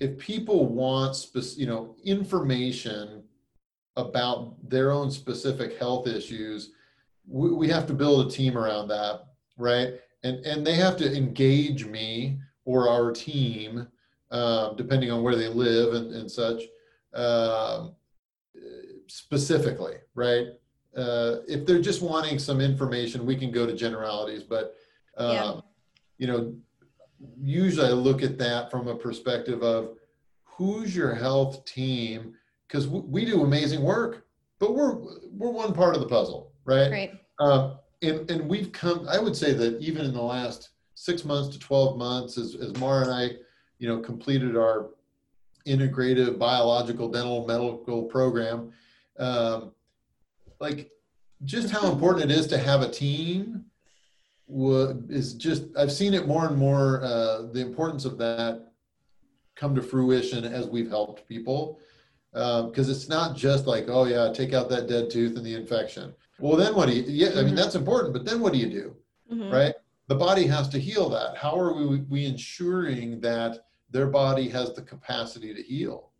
[0.00, 3.24] if people want you know information
[3.96, 6.72] about their own specific health issues,
[7.28, 9.94] we, we have to build a team around that, right?
[10.22, 13.86] And and they have to engage me or our team,
[14.30, 16.62] um, depending on where they live and, and such,
[17.14, 17.94] um,
[19.06, 20.46] specifically, right?
[20.96, 24.74] Uh, if they're just wanting some information, we can go to generalities, but
[25.16, 25.60] um, Yeah.
[26.18, 26.54] you know,
[27.40, 29.96] usually I look at that from a perspective of
[30.44, 32.34] who's your health team
[32.68, 34.26] because we, we do amazing work,
[34.58, 34.94] but we're
[35.32, 36.88] we're one part of the puzzle, right?
[36.88, 37.10] Great.
[37.40, 39.08] Um, and and we've come.
[39.08, 42.76] I would say that even in the last six months to twelve months, as as
[42.76, 43.30] Mara and I,
[43.78, 44.90] you know, completed our
[45.66, 48.70] integrative biological dental medical program,
[49.18, 49.72] um,
[50.60, 50.90] like
[51.44, 53.64] just how important it is to have a team
[55.08, 57.02] is just I've seen it more and more.
[57.02, 58.72] Uh, the importance of that
[59.56, 61.78] come to fruition as we've helped people
[62.32, 66.12] because it's not just like oh yeah take out that dead tooth and the infection
[66.40, 67.56] well then what do you yeah i mean Mhm.
[67.56, 68.96] that's important but then what do you do
[69.32, 69.52] Mhm.
[69.52, 69.74] right
[70.08, 74.72] the body has to heal that how are we, we ensuring that their body has
[74.74, 76.10] the capacity to heal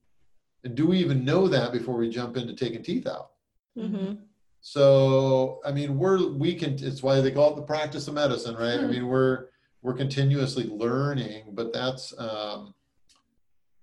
[0.62, 3.32] and do we even know that before we jump into taking teeth out
[3.76, 4.18] Mhm.
[4.60, 8.54] so i mean we're we can it's why they call it the practice of medicine
[8.56, 8.90] right i Hmm.
[8.90, 9.46] mean we're
[9.82, 12.74] we're continuously learning but that's um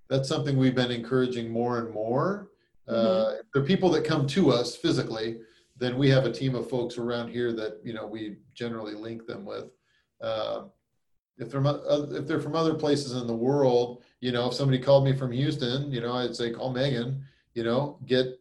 [0.10, 2.50] that's something we've been encouraging more and more
[2.88, 5.40] uh, if there are people that come to us physically
[5.78, 9.26] then we have a team of folks around here that you know we generally link
[9.28, 9.66] them with
[10.22, 10.72] um,
[11.38, 11.64] if they're
[12.20, 15.32] if they're from other places in the world, you know, if somebody called me from
[15.32, 17.24] Houston, you know, I'd say call Megan.
[17.56, 18.40] You know, get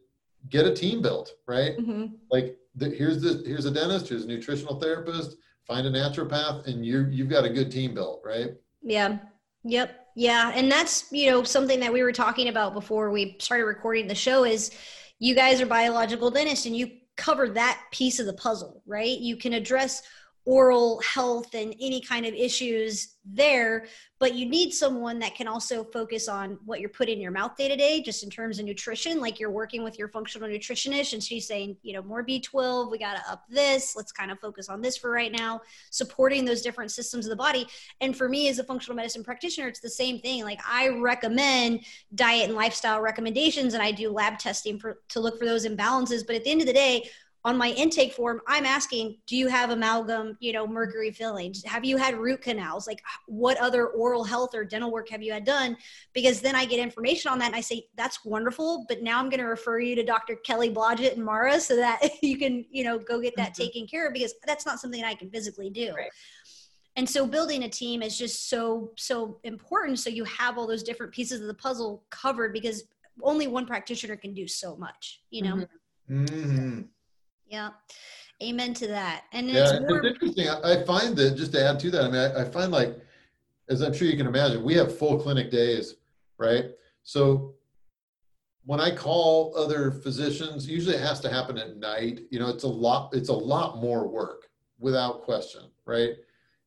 [0.49, 1.77] get a team built, right?
[1.77, 2.15] Mm-hmm.
[2.29, 6.85] Like the, here's the here's a dentist, here's a nutritional therapist, find a naturopath, and
[6.85, 8.51] you you've got a good team built, right?
[8.81, 9.19] Yeah.
[9.63, 9.97] Yep.
[10.15, 14.07] Yeah, and that's you know something that we were talking about before we started recording
[14.07, 14.71] the show is
[15.19, 19.17] you guys are biological dentists and you cover that piece of the puzzle, right?
[19.19, 20.01] You can address
[20.45, 23.85] oral health and any kind of issues there
[24.19, 27.55] but you need someone that can also focus on what you're putting in your mouth
[27.55, 31.13] day to day just in terms of nutrition like you're working with your functional nutritionist
[31.13, 34.39] and she's saying you know more b12 we got to up this let's kind of
[34.39, 37.67] focus on this for right now supporting those different systems of the body.
[37.99, 41.81] And for me as a functional medicine practitioner it's the same thing like i recommend
[42.15, 46.25] diet and lifestyle recommendations and i do lab testing for to look for those imbalances
[46.25, 47.07] but at the end of the day
[47.43, 51.83] on my intake form i'm asking do you have amalgam you know mercury fillings have
[51.83, 55.43] you had root canals like what other oral health or dental work have you had
[55.43, 55.75] done
[56.13, 59.29] because then i get information on that and i say that's wonderful but now i'm
[59.29, 62.83] going to refer you to dr kelly blodgett and mara so that you can you
[62.83, 63.63] know go get that mm-hmm.
[63.63, 66.11] taken care of because that's not something i can physically do right.
[66.95, 70.83] and so building a team is just so so important so you have all those
[70.83, 72.83] different pieces of the puzzle covered because
[73.23, 75.65] only one practitioner can do so much you know mm-hmm.
[76.11, 76.81] Mm-hmm.
[77.51, 77.71] Yeah.
[78.41, 79.25] Amen to that.
[79.33, 80.49] And yeah, it's, more- it's interesting.
[80.49, 82.97] I find that just to add to that, I mean, I, I find like,
[83.69, 85.95] as I'm sure you can imagine, we have full clinic days,
[86.39, 86.65] right?
[87.03, 87.53] So
[88.65, 92.21] when I call other physicians, usually it has to happen at night.
[92.31, 96.11] You know, it's a lot, it's a lot more work without question, right?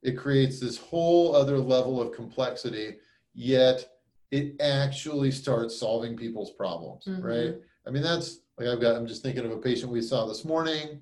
[0.02, 2.96] It creates this whole other level of complexity,
[3.32, 3.88] yet
[4.30, 7.22] it actually starts solving people's problems, mm-hmm.
[7.22, 7.54] right?
[7.86, 10.44] I mean, that's like I've got, I'm just thinking of a patient we saw this
[10.44, 11.00] morning.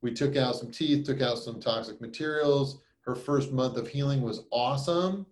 [0.00, 2.80] We took out some teeth, took out some toxic materials.
[3.00, 5.26] Her first month of healing was awesome,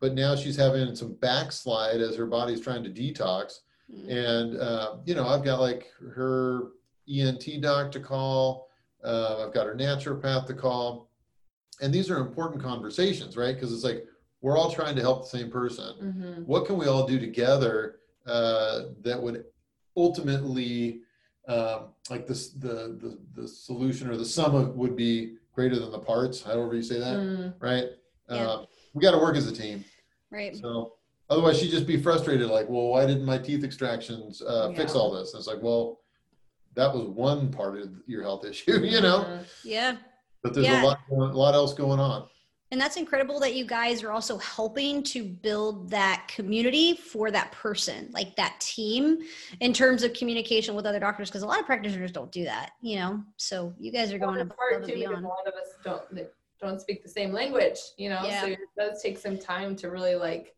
[0.00, 3.60] but now she's having some backslide as her body's trying to detox.
[3.92, 4.10] Mm-hmm.
[4.10, 6.68] And, uh, you know, I've got like her
[7.08, 8.68] ENT doc to call,
[9.02, 11.08] uh, I've got her naturopath to call.
[11.80, 13.54] And these are important conversations, right?
[13.54, 14.04] Because it's like
[14.40, 15.94] we're all trying to help the same person.
[16.02, 16.42] Mm-hmm.
[16.42, 19.44] What can we all do together uh, that would
[19.98, 21.00] ultimately
[21.48, 25.90] um, like this the, the the solution or the sum of would be greater than
[25.90, 27.54] the parts however you say that mm.
[27.58, 27.86] right
[28.30, 28.36] yeah.
[28.36, 29.84] uh, we got to work as a team
[30.30, 30.94] right so
[31.30, 34.76] otherwise she'd just be frustrated like well why didn't my teeth extractions uh, yeah.
[34.76, 36.00] fix all this and it's like well
[36.74, 39.42] that was one part of your health issue you know mm-hmm.
[39.64, 39.96] yeah
[40.42, 40.82] but there's yeah.
[40.82, 42.28] a lot a lot else going on
[42.70, 47.50] and that's incredible that you guys are also helping to build that community for that
[47.52, 49.20] person, like that team,
[49.60, 51.30] in terms of communication with other doctors.
[51.30, 53.22] Because a lot of practitioners don't do that, you know.
[53.38, 55.24] So you guys are going well, above and beyond.
[55.24, 56.02] A lot of us don't
[56.60, 58.22] don't speak the same language, you know.
[58.24, 58.42] Yeah.
[58.42, 60.54] So it does take some time to really like,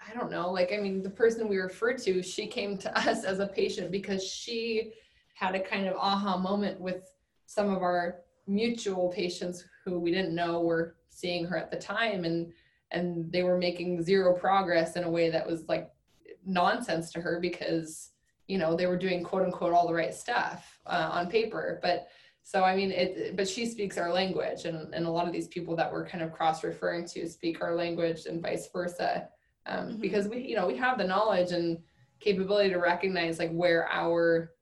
[0.00, 3.24] I don't know, like I mean, the person we referred to, she came to us
[3.24, 4.92] as a patient because she
[5.34, 7.12] had a kind of aha moment with
[7.44, 12.24] some of our mutual patients who we didn't know were seeing her at the time
[12.24, 12.52] and
[12.90, 15.90] and they were making zero progress in a way that was like
[16.44, 18.10] nonsense to her because
[18.48, 22.08] you know they were doing quote unquote all the right stuff uh, on paper but
[22.42, 25.48] so i mean it but she speaks our language and, and a lot of these
[25.48, 29.28] people that we're kind of cross referring to speak our language and vice versa
[29.66, 30.00] um, mm-hmm.
[30.00, 31.78] because we you know we have the knowledge and
[32.20, 34.52] capability to recognize like where our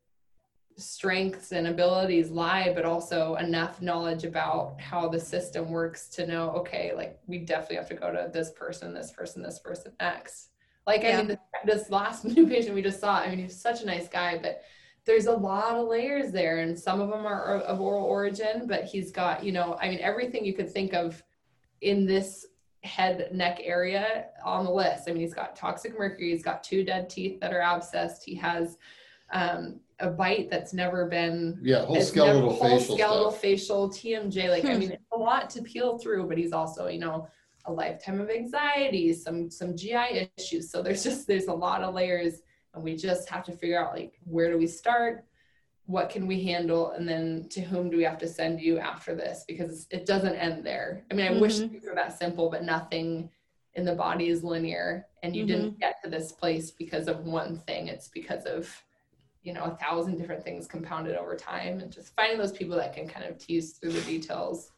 [0.76, 6.50] strengths and abilities lie, but also enough knowledge about how the system works to know,
[6.50, 10.50] okay, like we definitely have to go to this person, this person, this person next.
[10.86, 11.10] Like, yeah.
[11.10, 13.86] I mean, this, this last new patient we just saw, I mean, he's such a
[13.86, 14.62] nice guy, but
[15.06, 18.84] there's a lot of layers there, and some of them are of oral origin, but
[18.84, 21.22] he's got, you know, I mean, everything you could think of
[21.80, 22.46] in this
[22.82, 25.08] head neck area on the list.
[25.08, 28.34] I mean, he's got toxic mercury, he's got two dead teeth that are abscessed, he
[28.36, 28.76] has
[29.32, 33.40] um, a bite that's never been yeah whole skeletal never, whole facial skeletal stuff.
[33.40, 34.80] facial TMJ like I hmm.
[34.80, 37.28] mean it's a lot to peel through but he's also you know
[37.66, 41.94] a lifetime of anxiety some some GI issues so there's just there's a lot of
[41.94, 42.40] layers
[42.74, 45.24] and we just have to figure out like where do we start
[45.86, 49.14] what can we handle and then to whom do we have to send you after
[49.14, 51.40] this because it doesn't end there I mean I mm-hmm.
[51.40, 53.28] wish it were that simple but nothing
[53.74, 55.52] in the body is linear and you mm-hmm.
[55.52, 58.72] didn't get to this place because of one thing it's because of
[59.42, 62.94] you know a thousand different things compounded over time and just finding those people that
[62.94, 64.72] can kind of tease through the details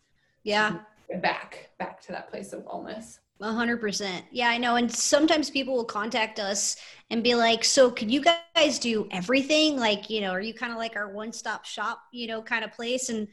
[0.45, 0.79] yeah
[1.21, 4.25] back back to that place of wellness a hundred percent.
[4.31, 4.77] Yeah, I know.
[4.77, 6.77] And sometimes people will contact us
[7.11, 9.77] and be like, so can you guys do everything?
[9.77, 12.65] Like, you know, are you kind of like our one stop shop, you know, kind
[12.65, 13.09] of place?
[13.09, 13.27] And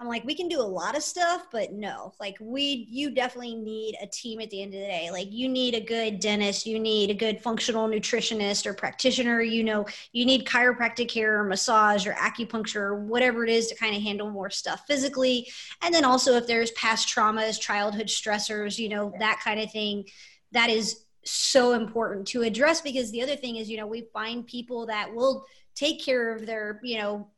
[0.00, 3.54] I'm like, we can do a lot of stuff, but no, like we, you definitely
[3.54, 5.08] need a team at the end of the day.
[5.12, 9.62] Like you need a good dentist, you need a good functional nutritionist or practitioner, you
[9.62, 13.94] know, you need chiropractic care or massage or acupuncture or whatever it is to kind
[13.94, 15.48] of handle more stuff physically.
[15.80, 20.06] And then also if there's past traumas, childhood stressors, you know, that kind of thing,
[20.50, 24.46] that is so important to address because the other thing is, you know, we find
[24.46, 27.28] people that will take care of their, you know,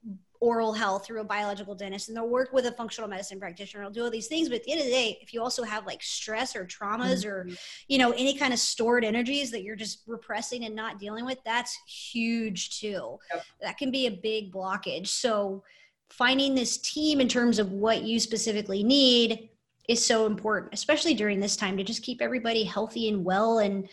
[0.41, 3.93] oral health through a biological dentist and they'll work with a functional medicine practitioner they'll
[3.93, 5.87] do all these things but at the end of the day if you also have
[5.87, 7.29] like stress or traumas mm-hmm.
[7.29, 7.49] or
[7.89, 11.39] you know any kind of stored energies that you're just repressing and not dealing with
[11.45, 13.45] that's huge too yep.
[13.61, 15.63] that can be a big blockage so
[16.11, 19.49] finding this team in terms of what you specifically need
[19.89, 23.89] is so important especially during this time to just keep everybody healthy and well and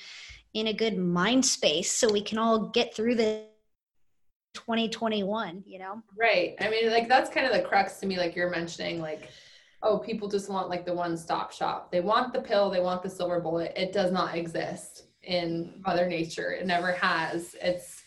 [0.54, 3.44] in a good mind space so we can all get through this
[4.54, 6.02] 2021 you know?
[6.18, 6.56] Right.
[6.60, 9.30] I mean like that's kind of the crux to me like you're mentioning like
[9.82, 11.92] oh people just want like the one stop shop.
[11.92, 13.74] They want the pill they want the silver bullet.
[13.76, 16.52] It does not exist in mother nature.
[16.52, 17.56] It never has.
[17.62, 18.04] It's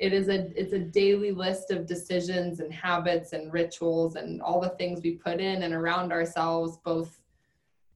[0.00, 4.60] it is a it's a daily list of decisions and habits and rituals and all
[4.60, 7.19] the things we put in and around ourselves both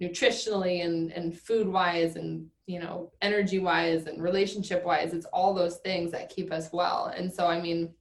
[0.01, 5.55] nutritionally and and food wise and you know energy wise and relationship wise it's all
[5.55, 7.12] those things that keep us well.
[7.16, 7.92] And so i mean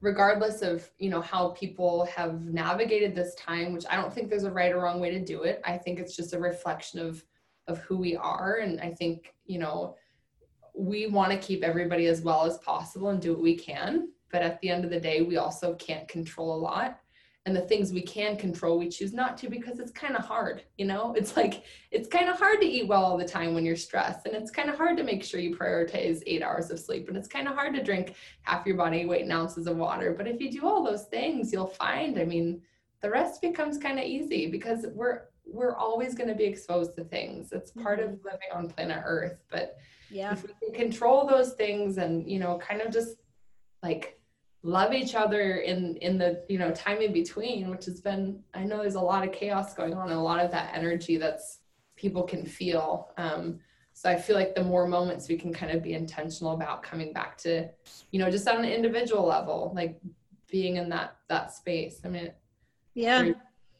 [0.00, 4.44] regardless of you know how people have navigated this time which i don't think there's
[4.44, 5.60] a right or wrong way to do it.
[5.64, 7.24] I think it's just a reflection of
[7.66, 8.56] of who we are.
[8.56, 9.96] And i think you know
[10.78, 14.10] we want to keep everybody as well as possible and do what we can.
[14.30, 17.00] But at the end of the day we also can't control a lot
[17.46, 20.62] and the things we can control we choose not to because it's kind of hard
[20.76, 21.14] you know?
[21.16, 24.26] It's like it's kind of hard to eat well all the time when you're stressed
[24.26, 27.16] and it's kind of hard to make sure you prioritize eight hours of sleep and
[27.16, 30.26] it's kind of hard to drink half your body weight in ounces of water but
[30.26, 32.60] if you do all those things you'll find i mean
[33.02, 37.04] the rest becomes kind of easy because we're we're always going to be exposed to
[37.04, 37.52] things.
[37.52, 38.14] It's part mm-hmm.
[38.14, 39.78] of living on planet earth but
[40.10, 40.32] yeah.
[40.32, 43.16] if we can control those things and you know kind of just
[43.82, 44.18] like
[44.66, 48.64] love each other in in the you know time in between which has been i
[48.64, 51.60] know there's a lot of chaos going on and a lot of that energy that's
[51.94, 53.12] people can feel.
[53.16, 53.60] Um,
[53.92, 57.12] so i feel like the more moments we can kind of be intentional about coming
[57.12, 57.66] back to
[58.10, 59.98] you know just on an individual level like
[60.50, 62.00] being in that that space.
[62.04, 62.32] I mean
[62.94, 63.30] yeah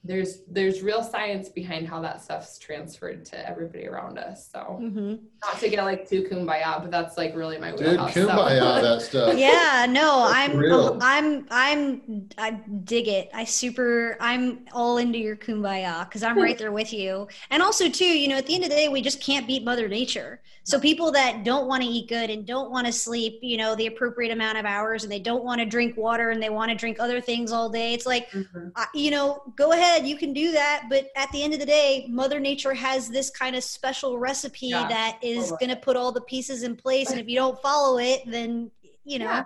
[0.06, 4.48] there's there's real science behind how that stuff's transferred to everybody around us.
[4.50, 5.16] So mm-hmm.
[5.44, 9.36] not to get like too kumbaya, but that's like really my Dude, kumbaya that stuff.
[9.36, 10.98] Yeah, no, I'm real.
[11.00, 12.52] I'm I'm I
[12.84, 13.30] dig it.
[13.34, 17.28] I super I'm all into your kumbaya because I'm right there with you.
[17.50, 19.64] And also too, you know, at the end of the day, we just can't beat
[19.64, 20.40] Mother Nature.
[20.66, 23.76] So people that don't want to eat good and don't want to sleep, you know,
[23.76, 26.70] the appropriate amount of hours, and they don't want to drink water and they want
[26.70, 28.68] to drink other things all day, it's like, mm-hmm.
[28.74, 30.84] uh, you know, go ahead, you can do that.
[30.90, 34.68] But at the end of the day, Mother Nature has this kind of special recipe
[34.68, 34.88] yeah.
[34.88, 37.98] that is going to put all the pieces in place, and if you don't follow
[37.98, 38.70] it, then
[39.04, 39.26] you know.
[39.26, 39.44] Yeah.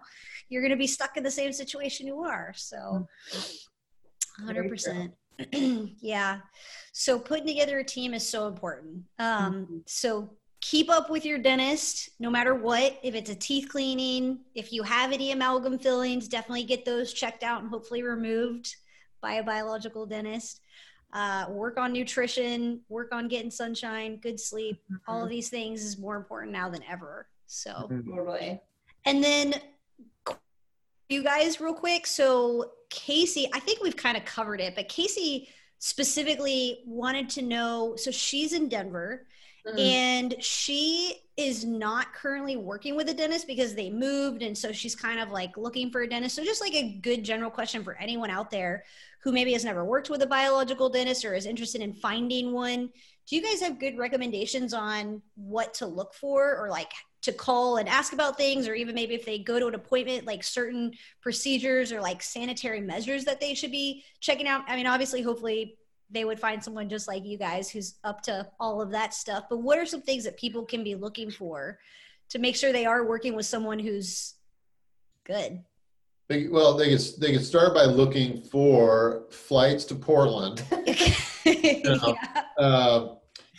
[0.49, 2.53] You're going to be stuck in the same situation you are.
[2.57, 3.07] So,
[4.45, 5.13] 100%.
[6.01, 6.39] yeah.
[6.93, 9.05] So putting together a team is so important.
[9.19, 9.77] Um, mm-hmm.
[9.87, 10.31] So
[10.61, 14.83] keep up with your dentist no matter what if it's a teeth cleaning if you
[14.83, 18.77] have any amalgam fillings definitely get those checked out and hopefully removed
[19.21, 20.61] by a biological dentist
[21.13, 24.97] uh, work on nutrition work on getting sunshine good sleep mm-hmm.
[25.11, 28.15] all of these things is more important now than ever so mm-hmm.
[28.15, 28.61] totally
[29.07, 29.55] and then
[31.09, 35.49] you guys real quick so casey i think we've kind of covered it but casey
[35.79, 39.27] specifically wanted to know so she's in denver
[39.67, 39.79] Mm-hmm.
[39.79, 44.43] And she is not currently working with a dentist because they moved.
[44.43, 46.37] And so she's kind of like looking for a dentist.
[46.37, 48.85] So, just like a good general question for anyone out there
[49.23, 52.89] who maybe has never worked with a biological dentist or is interested in finding one.
[53.29, 56.91] Do you guys have good recommendations on what to look for or like
[57.23, 60.27] to call and ask about things or even maybe if they go to an appointment
[60.27, 64.87] like certain procedures or like sanitary measures that they should be checking out i mean
[64.87, 65.77] obviously hopefully
[66.11, 69.45] they would find someone just like you guys who's up to all of that stuff.
[69.49, 71.79] But what are some things that people can be looking for
[72.31, 74.35] to make sure they are working with someone who's
[75.25, 75.63] good?
[76.31, 80.63] They, well, they could, they could start by looking for flights to Portland,
[81.45, 82.43] you know, yeah.
[82.57, 83.15] uh,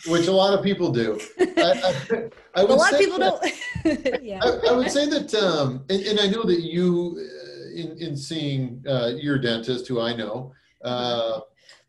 [0.06, 1.20] which a lot of people do.
[1.38, 3.52] I, I, I a lot of people that,
[3.84, 4.22] don't.
[4.22, 4.40] yeah.
[4.42, 8.82] I, would say that, um, and, and, I know that you, uh, in, in seeing
[8.88, 11.40] uh, your dentist, who I know, uh,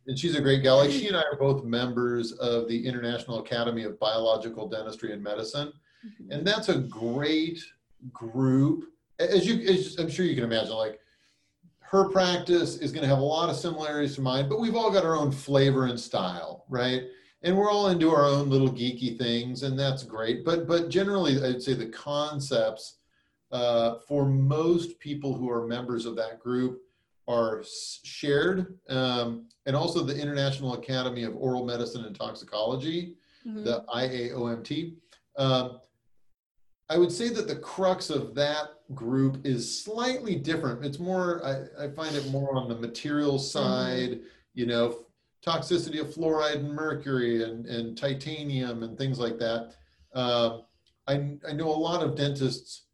[0.07, 0.79] and she's a great gal.
[0.79, 5.23] Like she and I are both members of the International Academy of Biological Dentistry and
[5.23, 5.71] Medicine,
[6.05, 6.29] mm-hmm.
[6.29, 7.63] and that's a great
[8.11, 8.89] group.
[9.30, 10.99] As you, as I'm sure you can imagine, like
[11.82, 14.91] her practice is going to have a lot of similarities to mine, but we've all
[14.91, 17.03] got our own flavor and style, right?
[17.43, 20.43] And we're all into our own little geeky things, and that's great.
[20.43, 22.97] But but generally, I'd say the concepts
[23.51, 26.82] uh, for most people who are members of that group
[27.28, 27.63] are
[28.03, 33.15] shared, um, and also the International Academy of Oral Medicine and Toxicology,
[33.45, 33.63] mm-hmm.
[33.63, 34.95] the IAOMT.
[35.38, 35.80] Um,
[36.89, 40.86] I would say that the crux of that group is slightly different.
[40.86, 43.59] It's more, I, I find it more on the material mm-hmm.
[43.59, 44.25] side, mm-hmm.
[44.53, 45.05] you know,
[45.45, 49.73] toxicity of fluoride and mercury and, and titanium and things like that.
[50.13, 50.59] Uh,
[51.07, 52.86] I, I know a lot of dentists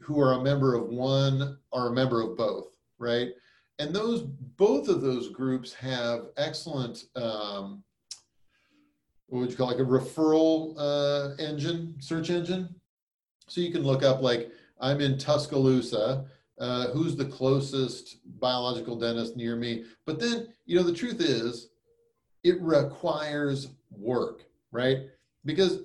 [0.00, 3.28] who are a member of one are a member of both, right?
[3.78, 7.84] And those both of those groups have excellent um,
[9.28, 12.68] what would you call it, like a referral uh, engine, search engine.
[13.48, 14.50] So you can look up like
[14.80, 16.26] I'm in Tuscaloosa.
[16.58, 19.84] Uh, who's the closest biological dentist near me?
[20.06, 21.68] But then, you know, the truth is,
[22.44, 25.08] it requires work, right?
[25.44, 25.80] Because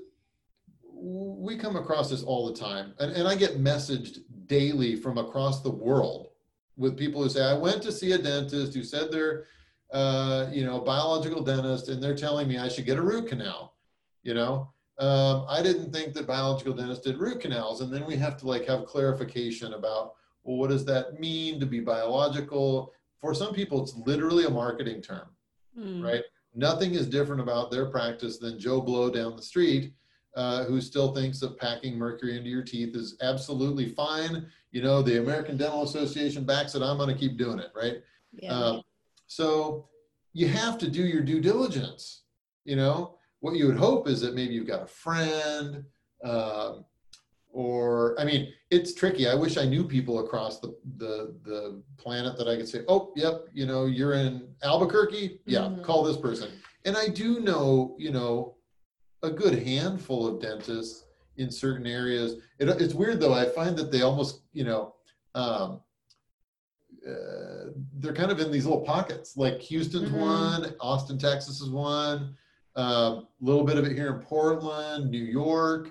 [0.94, 5.62] we come across this all the time, and, and I get messaged daily from across
[5.62, 6.30] the world
[6.78, 9.46] with people who say, I went to see a dentist who said they're,
[9.92, 13.76] uh, you know, biological dentist, and they're telling me I should get a root canal,
[14.24, 14.72] you know?
[15.02, 17.82] Um, I didn't think that biological dentists did root canals.
[17.82, 21.66] And then we have to like have clarification about, well, what does that mean to
[21.66, 22.94] be biological?
[23.20, 25.28] For some people, it's literally a marketing term,
[25.78, 26.04] mm.
[26.04, 26.22] right?
[26.54, 29.94] Nothing is different about their practice than Joe Blow down the street
[30.36, 34.46] uh, who still thinks that packing mercury into your teeth is absolutely fine.
[34.72, 36.84] You know, the American Dental Association backs it.
[36.84, 37.98] I'm going to keep doing it, right?
[38.34, 38.54] Yeah.
[38.54, 38.82] Um,
[39.26, 39.90] so
[40.34, 42.22] you have to do your due diligence,
[42.66, 43.18] you know?
[43.42, 45.84] What you would hope is that maybe you've got a friend
[46.24, 46.86] um,
[47.52, 49.28] or i mean it's tricky.
[49.28, 53.12] I wish i knew people across the, the the planet that i could say oh
[53.16, 55.42] yep you know you're in albuquerque?
[55.46, 55.82] Yeah mm-hmm.
[55.82, 56.50] call this person.
[56.86, 58.56] And i do know you know
[59.24, 61.06] a good handful of dentists
[61.38, 62.38] in certain areas.
[62.60, 63.34] It, it's weird though.
[63.34, 64.96] I find that they almost you know
[65.36, 65.82] um,
[67.08, 69.36] uh, they're kind of in these little pockets.
[69.36, 70.20] Like houston's mm-hmm.
[70.20, 72.36] one austin texas is one
[72.76, 75.90] a little bit of it here in Portland, New York.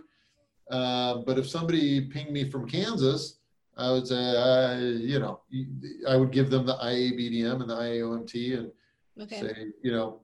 [0.71, 3.39] Uh, but if somebody pinged me from Kansas,
[3.77, 5.41] I would say, I, you know,
[6.09, 8.73] I would give them the IABDM and the IAOMT and
[9.21, 9.41] okay.
[9.41, 10.21] say, you know,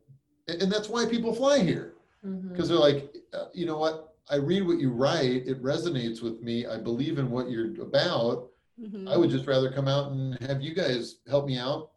[0.49, 2.69] and, that's why people fly here because mm-hmm.
[2.69, 4.15] they're like, uh, you know what?
[4.29, 5.47] I read what you write.
[5.47, 6.67] It resonates with me.
[6.67, 8.49] I believe in what you're about.
[8.81, 9.09] Mm-hmm.
[9.09, 11.93] I would just rather come out and have you guys help me out.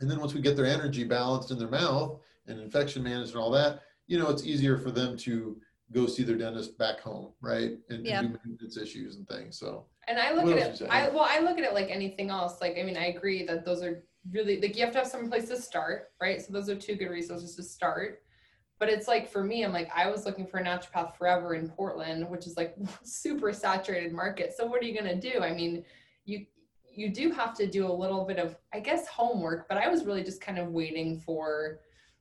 [0.00, 3.42] And then once we get their energy balanced in their mouth and infection management and
[3.42, 5.56] all that, you know, it's easier for them to
[5.92, 7.72] go see their dentist back home, right?
[7.88, 8.20] And, yeah.
[8.20, 9.58] and do maintenance issues and things.
[9.58, 9.86] So.
[10.08, 10.88] And I look at it.
[10.90, 12.60] I well, I look at it like anything else.
[12.60, 14.02] Like, I mean, I agree that those are
[14.32, 16.40] really like you have to have some place to start, right?
[16.40, 18.22] So those are two good resources to start.
[18.78, 21.68] But it's like for me, I'm like I was looking for a naturopath forever in
[21.68, 24.54] Portland, which is like super saturated market.
[24.56, 25.40] So what are you gonna do?
[25.42, 25.84] I mean,
[26.24, 26.46] you
[26.90, 30.04] you do have to do a little bit of I guess homework, but I was
[30.04, 31.80] really just kind of waiting for,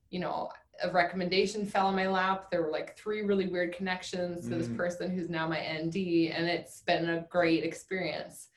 [0.09, 0.49] you know,
[0.83, 2.51] a recommendation fell in my lap.
[2.51, 4.77] There were like three really weird connections to this mm.
[4.77, 8.47] person who's now my ND, and it's been a great experience.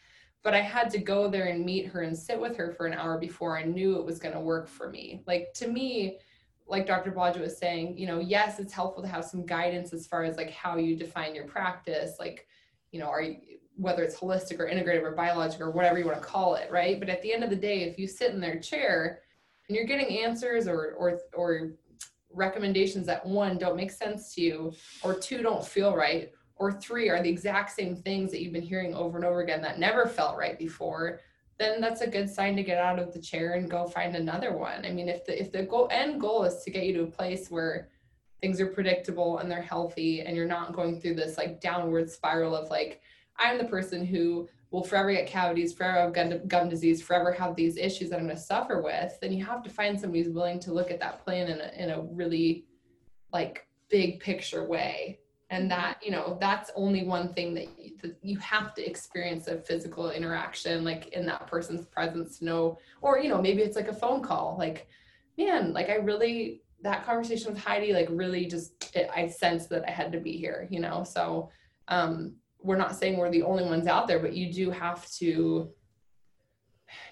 [0.43, 2.95] But I had to go there and meet her and sit with her for an
[2.95, 5.23] hour before I knew it was going to work for me.
[5.27, 6.19] Like to me,
[6.67, 7.11] like Dr.
[7.13, 10.37] Blodgett was saying, you know, yes, it's helpful to have some guidance as far as
[10.37, 12.47] like how you define your practice, like,
[12.93, 13.37] you know, are you,
[13.77, 17.01] whether it's holistic or integrative or biologic or whatever you want to call it, right?
[17.01, 19.21] But at the end of the day, if you sit in their chair
[19.69, 21.73] and you're getting answers or or or
[22.33, 24.73] recommendations that one don't make sense to you
[25.03, 28.63] or two don't feel right or three are the exact same things that you've been
[28.63, 31.21] hearing over and over again that never felt right before
[31.61, 34.57] then that's a good sign to get out of the chair and go find another
[34.57, 34.85] one.
[34.87, 37.07] I mean if the if the goal end goal is to get you to a
[37.07, 37.91] place where
[38.41, 42.57] things are predictable and they're healthy and you're not going through this like downward spiral
[42.57, 43.03] of like
[43.39, 47.57] i'm the person who will forever get cavities, forever have gum, gum disease, forever have
[47.57, 50.33] these issues that I'm going to suffer with, then you have to find somebody who's
[50.33, 52.67] willing to look at that plan in a, in a really
[53.33, 55.19] like big picture way.
[55.51, 55.81] And mm-hmm.
[55.81, 59.59] that, you know, that's only one thing that you, that you have to experience a
[59.59, 63.89] physical interaction, like in that person's presence to know, or, you know, maybe it's like
[63.89, 64.87] a phone call, like,
[65.37, 69.85] man, like I really, that conversation with Heidi, like really just, it, I sensed that
[69.89, 71.03] I had to be here, you know?
[71.03, 71.51] So,
[71.89, 75.71] um, we're not saying we're the only ones out there, but you do have to,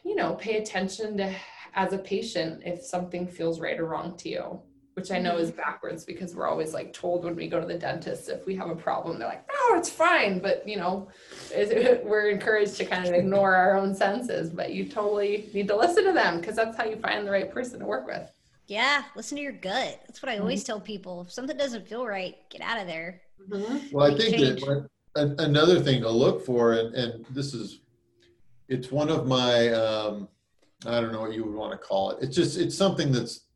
[0.05, 1.35] you know, pay attention to
[1.75, 4.61] as a patient if something feels right or wrong to you,
[4.95, 7.79] which I know is backwards because we're always like told when we go to the
[7.79, 10.41] dentist if we have a problem, they're like, oh, it's fine.
[10.41, 11.09] But you know,
[12.05, 16.05] we're encouraged to kind of ignore our own senses, but you totally need to listen
[16.05, 18.31] to them because that's how you find the right person to work with.
[18.67, 20.01] Yeah, listen to your gut.
[20.07, 20.67] That's what I always mm-hmm.
[20.67, 21.23] tell people.
[21.23, 23.23] If something doesn't feel right, get out of there.
[23.49, 23.97] Mm-hmm.
[23.97, 24.61] Well, I think change.
[24.61, 24.89] that
[25.19, 27.81] another thing to look for, and, and this is,
[28.69, 30.29] it's one of my, um,
[30.87, 32.19] I don't know what you would want to call it.
[32.23, 33.47] It's just, it's something that's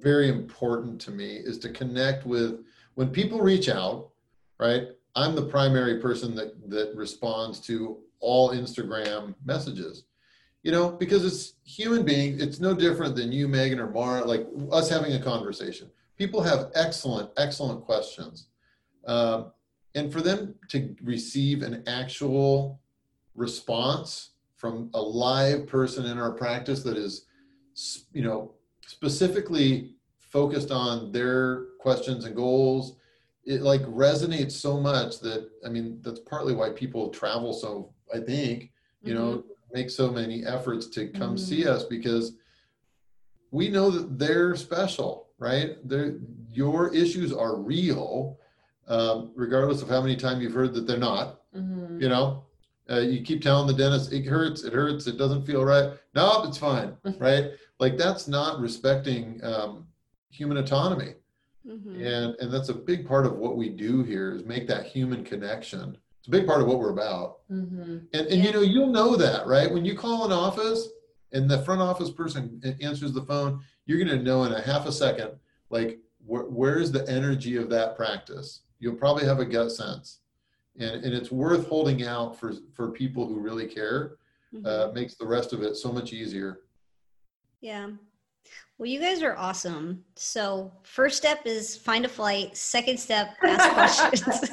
[0.00, 2.64] very important to me is to connect with,
[2.94, 4.10] when people reach out,
[4.58, 4.88] right?
[5.14, 10.04] I'm the primary person that, that responds to all Instagram messages,
[10.62, 12.40] you know, because it's human being.
[12.40, 15.90] It's no different than you, Megan or Mara, like us having a conversation.
[16.16, 18.48] People have excellent, excellent questions.
[19.06, 19.52] Um,
[19.94, 22.80] and for them to receive an actual
[23.34, 27.26] response from a live person in our practice that is
[28.12, 28.54] you know
[28.86, 32.96] specifically focused on their questions and goals
[33.44, 38.18] it like resonates so much that i mean that's partly why people travel so i
[38.18, 38.72] think
[39.02, 39.22] you mm-hmm.
[39.22, 41.44] know make so many efforts to come mm-hmm.
[41.44, 42.36] see us because
[43.50, 46.18] we know that they're special right they're
[46.50, 48.37] your issues are real
[48.88, 51.40] um, regardless of how many times you've heard that they're not.
[51.54, 52.00] Mm-hmm.
[52.00, 52.44] You know,
[52.90, 55.92] uh, you keep telling the dentist it hurts, it hurts, it doesn't feel right.
[56.14, 57.52] No, it's fine, right?
[57.78, 59.86] Like that's not respecting um,
[60.30, 61.14] human autonomy,
[61.66, 62.02] mm-hmm.
[62.02, 65.24] and and that's a big part of what we do here is make that human
[65.24, 65.96] connection.
[66.18, 67.98] It's a big part of what we're about, mm-hmm.
[68.12, 68.44] and and yeah.
[68.44, 70.88] you know you'll know that right when you call an office
[71.32, 74.86] and the front office person answers the phone, you're going to know in a half
[74.86, 75.32] a second
[75.68, 80.20] like wh- where's the energy of that practice you'll probably have a gut sense.
[80.78, 84.16] And, and it's worth holding out for, for people who really care.
[84.54, 84.66] Mm-hmm.
[84.66, 86.60] Uh, makes the rest of it so much easier.
[87.60, 87.90] Yeah.
[88.78, 90.04] Well, you guys are awesome.
[90.14, 92.56] So, first step is find a flight.
[92.56, 94.50] Second step, ask questions.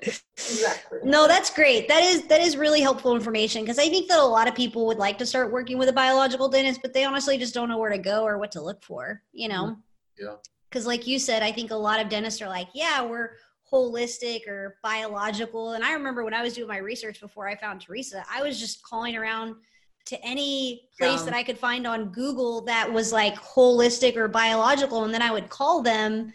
[0.00, 0.98] exactly.
[1.04, 1.86] No, that's great.
[1.88, 4.86] That is that is really helpful information because I think that a lot of people
[4.86, 7.78] would like to start working with a biological dentist, but they honestly just don't know
[7.78, 9.22] where to go or what to look for.
[9.32, 9.76] You know.
[10.18, 10.36] Yeah
[10.68, 13.32] because like you said i think a lot of dentists are like yeah we're
[13.72, 17.80] holistic or biological and i remember when i was doing my research before i found
[17.80, 19.54] teresa i was just calling around
[20.06, 21.24] to any place yeah.
[21.26, 25.30] that i could find on google that was like holistic or biological and then i
[25.30, 26.32] would call them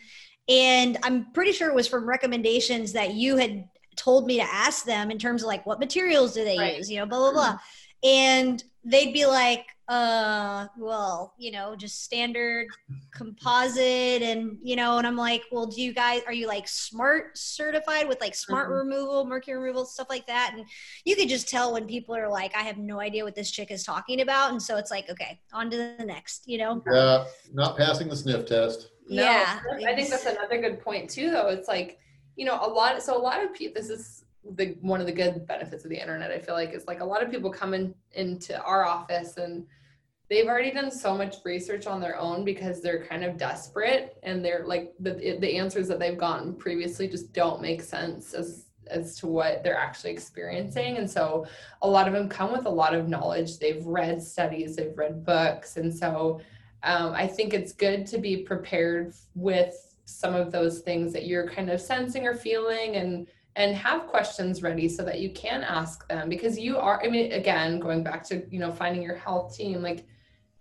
[0.48, 4.86] and i'm pretty sure it was from recommendations that you had told me to ask
[4.86, 6.78] them in terms of like what materials do they right.
[6.78, 8.08] use you know blah blah blah mm-hmm.
[8.08, 12.68] and they'd be like uh well you know just standard
[13.14, 17.38] composite and you know and i'm like well do you guys are you like smart
[17.38, 18.90] certified with like smart mm-hmm.
[18.90, 20.54] removal mercury removal stuff like that?
[20.56, 20.66] And
[21.06, 23.72] you could just tell when people are like i have no idea what this chick
[23.72, 24.52] is talking about.
[24.52, 26.82] And so it's like okay on to the next you know?
[26.92, 28.90] Yeah not passing the sniff test.
[29.10, 31.50] No, yeah i think that's another good point too though.
[31.50, 32.00] It's like
[32.38, 35.12] you know a lot so a lot of people this is the one of the
[35.12, 37.74] good benefits of the internet i feel like is like a lot of people come
[37.74, 39.66] in into our office and
[40.30, 44.44] they've already done so much research on their own because they're kind of desperate and
[44.44, 49.18] they're like the the answers that they've gotten previously just don't make sense as as
[49.18, 50.98] to what they're actually experiencing.
[50.98, 51.48] And so
[51.84, 53.58] a lot of them come with a lot of knowledge.
[53.58, 55.78] They've read studies they've read books.
[55.78, 56.42] And so
[56.84, 61.50] um, i think it's good to be prepared with some of those things that you're
[61.50, 66.08] kind of sensing or feeling and and have questions ready so that you can ask
[66.08, 69.56] them because you are i mean again going back to you know finding your health
[69.56, 70.06] team like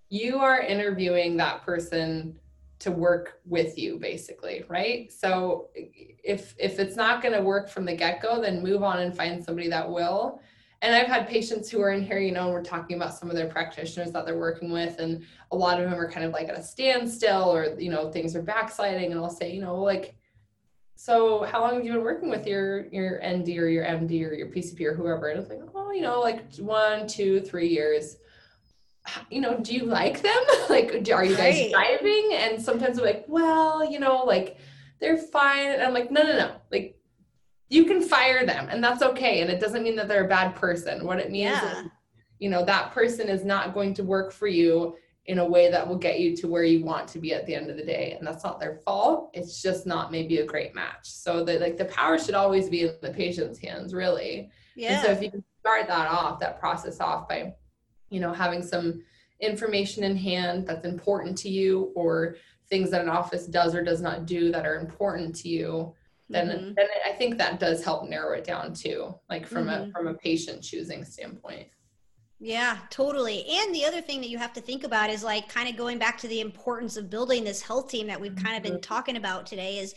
[0.09, 2.39] you are interviewing that person
[2.79, 5.11] to work with you basically right?
[5.13, 9.17] So if if it's not going to work from the get-go then move on and
[9.17, 10.41] find somebody that will.
[10.83, 13.37] And i've had patients who are in here you know we're talking about some of
[13.37, 16.49] their practitioners that they're working with and a lot of them are kind of like
[16.49, 20.17] at a standstill or you know things are backsliding and i'll say you know like
[21.03, 24.35] so how long have you been working with your your nd or your md or
[24.35, 25.31] your pcp or whoever?
[25.31, 28.19] And it's like oh you know like one two three years.
[29.29, 30.41] You know do you like them?
[30.71, 31.73] Like are you guys right.
[31.73, 32.31] driving?
[32.35, 34.59] And sometimes i'm like well you know like
[35.01, 35.73] they're fine.
[35.73, 36.53] And i'm like no no no.
[36.71, 36.97] Like
[37.69, 39.41] you can fire them and that's okay.
[39.41, 41.05] And it doesn't mean that they're a bad person.
[41.05, 41.81] What it means yeah.
[41.81, 41.87] is
[42.39, 44.95] you know that person is not going to work for you
[45.27, 47.55] in a way that will get you to where you want to be at the
[47.55, 48.17] end of the day.
[48.19, 49.31] And that's not their fault.
[49.35, 51.09] It's just not maybe a great match.
[51.09, 54.51] So that like the power should always be in the patient's hands really.
[54.75, 57.55] Yeah and so if you can start that off that process off by
[58.11, 59.03] you know having some
[59.41, 62.37] information in hand that's important to you or
[62.69, 65.95] things that an office does or does not do that are important to you
[66.29, 66.75] then mm-hmm.
[66.75, 69.91] then i think that does help narrow it down too like from mm-hmm.
[69.91, 71.69] a from a patient choosing standpoint
[72.45, 73.45] Yeah, totally.
[73.49, 75.99] And the other thing that you have to think about is like kind of going
[75.99, 78.81] back to the importance of building this health team that we've kind of been mm-hmm.
[78.81, 79.95] talking about today is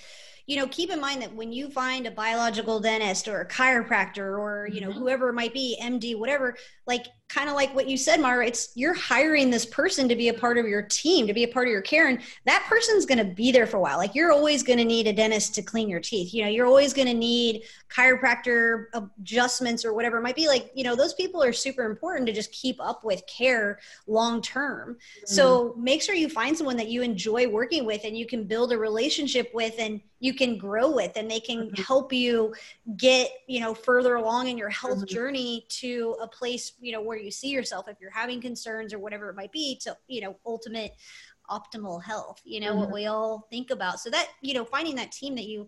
[0.48, 4.38] you know, keep in mind that when you find a biological dentist or a chiropractor
[4.38, 5.00] or, you know, mm-hmm.
[5.00, 8.70] whoever it might be, MD, whatever, like kind of like what you said, Mara, it's
[8.76, 11.68] you're hiring this person to be a part of your team, to be a part
[11.68, 12.08] of your care.
[12.08, 13.98] And that person's going to be there for a while.
[13.98, 16.34] Like you're always going to need a dentist to clean your teeth.
[16.34, 20.48] You know, you're always going to need chiropractor adjustments or whatever it might be.
[20.48, 24.42] Like, you know, those people are super important to just keep up with care long
[24.42, 24.94] term.
[24.94, 25.34] Mm-hmm.
[25.34, 28.72] So make sure you find someone that you enjoy working with and you can build
[28.72, 31.82] a relationship with and you can grow with and they can mm-hmm.
[31.82, 32.54] help you
[32.98, 35.14] get, you know, further along in your health mm-hmm.
[35.14, 39.00] journey to a place you know where you see yourself if you're having concerns or
[39.00, 40.92] whatever it might be to you know ultimate
[41.50, 42.80] optimal health you know mm-hmm.
[42.80, 45.68] what we all think about so that you know finding that team that you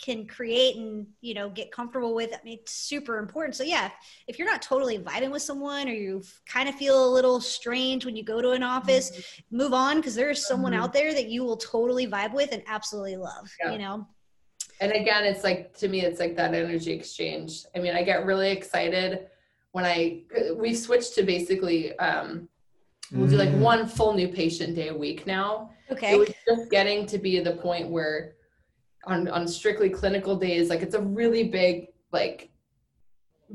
[0.00, 3.90] can create and you know get comfortable with i mean it's super important so yeah
[4.28, 8.04] if you're not totally vibing with someone or you kind of feel a little strange
[8.04, 9.56] when you go to an office mm-hmm.
[9.56, 10.82] move on because there's someone mm-hmm.
[10.82, 13.72] out there that you will totally vibe with and absolutely love yeah.
[13.72, 14.06] you know
[14.80, 18.24] and again it's like to me it's like that energy exchange i mean i get
[18.24, 19.26] really excited
[19.78, 20.22] when I
[20.56, 22.48] we've switched to basically um,
[23.12, 23.60] we'll do like mm.
[23.60, 25.70] one full new patient day a week now.
[25.92, 26.14] Okay.
[26.14, 28.32] It was just getting to be the point where
[29.04, 32.50] on on strictly clinical days, like it's a really big like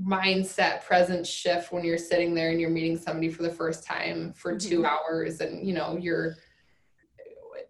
[0.02, 4.32] mindset presence shift when you're sitting there and you're meeting somebody for the first time
[4.32, 4.70] for mm-hmm.
[4.70, 6.36] two hours and you know you're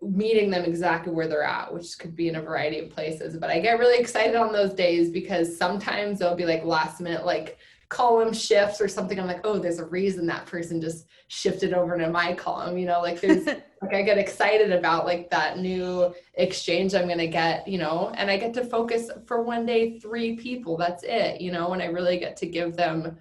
[0.01, 3.49] meeting them exactly where they're at which could be in a variety of places but
[3.49, 7.57] i get really excited on those days because sometimes they'll be like last minute like
[7.93, 11.95] column shifts or something i'm like oh there's a reason that person just shifted over
[11.95, 13.45] to my column you know like there's
[13.83, 18.11] like i get excited about like that new exchange i'm going to get you know
[18.15, 21.83] and i get to focus for one day three people that's it you know and
[21.83, 23.15] i really get to give them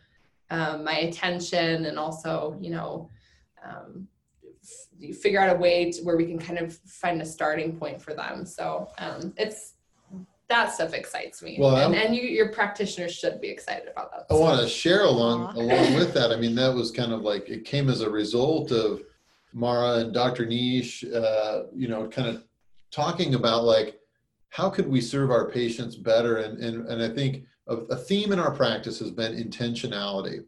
[0.48, 3.10] um, my attention and also you know
[3.62, 4.08] um,
[4.62, 8.00] f- figure out a way to, where we can kind of find a starting point
[8.00, 9.71] for them so um, it's
[10.53, 11.57] that stuff excites me.
[11.59, 14.34] Well, and, and you, your practitioners should be excited about that.
[14.34, 16.30] I want to share along along with that.
[16.30, 19.03] I mean, that was kind of like it came as a result of
[19.55, 20.46] Mara and Dr.
[20.46, 22.44] Nish, uh, you know, kind of
[22.90, 23.98] talking about like
[24.50, 28.32] how could we serve our patients better, and and and I think a, a theme
[28.32, 30.44] in our practice has been intentionality,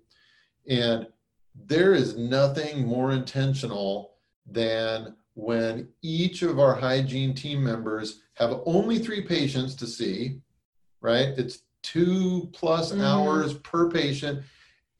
[0.68, 1.07] and
[1.55, 4.12] there is nothing more intentional
[4.46, 10.41] than when each of our hygiene team members have only three patients to see,
[11.01, 11.28] right?
[11.37, 13.03] It's two plus mm.
[13.03, 14.43] hours per patient.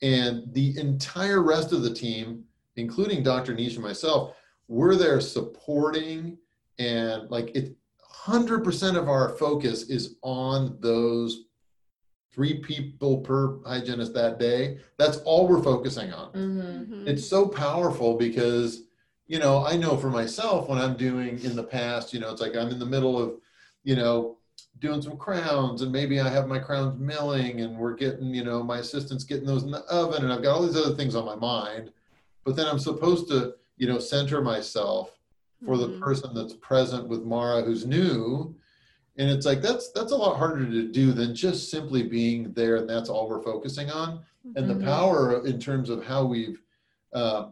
[0.01, 2.43] And the entire rest of the team,
[2.75, 3.55] including Dr.
[3.55, 4.35] Nish and myself,
[4.67, 6.37] we're there supporting
[6.77, 7.75] and like it
[8.25, 11.45] 100% of our focus is on those
[12.33, 14.79] three people per hygienist that day.
[14.97, 16.31] That's all we're focusing on.
[16.33, 16.59] Mm-hmm.
[16.59, 17.07] mm-hmm.
[17.07, 18.84] It's so powerful because
[19.27, 22.41] you know, I know for myself when I'm doing in the past, you know, it's
[22.41, 23.35] like I'm in the middle of,
[23.83, 24.37] you know,
[24.79, 28.61] doing some crowns and maybe I have my crowns milling and we're getting, you know,
[28.61, 31.25] my assistant's getting those in the oven and I've got all these other things on
[31.25, 31.91] my mind.
[32.43, 35.17] But then I'm supposed to, you know, center myself
[35.65, 36.03] for the mm-hmm.
[36.03, 38.55] person that's present with Mara who's new.
[39.17, 42.75] And it's like that's that's a lot harder to do than just simply being there
[42.75, 44.19] and that's all we're focusing on.
[44.45, 44.57] Mm-hmm.
[44.57, 44.85] And the mm-hmm.
[44.85, 46.61] power in terms of how we've
[47.13, 47.47] uh,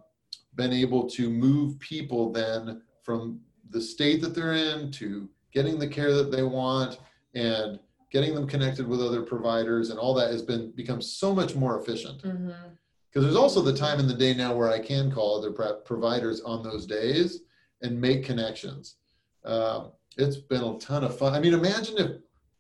[0.56, 3.40] been able to move people then from
[3.70, 7.00] the state that they're in to getting the care that they want
[7.36, 7.80] and
[8.12, 11.80] getting them connected with other providers and all that has been become so much more
[11.80, 12.22] efficient.
[12.22, 13.22] Because mm-hmm.
[13.22, 15.52] there's also the time in the day now where i can call other
[15.84, 17.42] providers on those days
[17.82, 18.98] and make connections.
[19.46, 21.34] Um, it's been a ton of fun.
[21.34, 22.12] I mean imagine if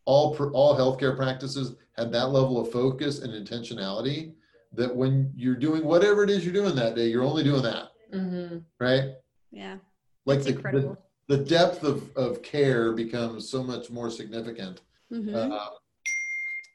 [0.05, 4.33] all all healthcare practices had that level of focus and intentionality
[4.73, 7.89] that when you're doing whatever it is you're doing that day, you're only doing that.
[8.13, 8.57] Mm-hmm.
[8.79, 9.11] Right?
[9.51, 9.77] Yeah.
[10.25, 10.97] Like the, the,
[11.27, 15.35] the, depth of, of care becomes so much more significant, mm-hmm.
[15.35, 15.67] uh,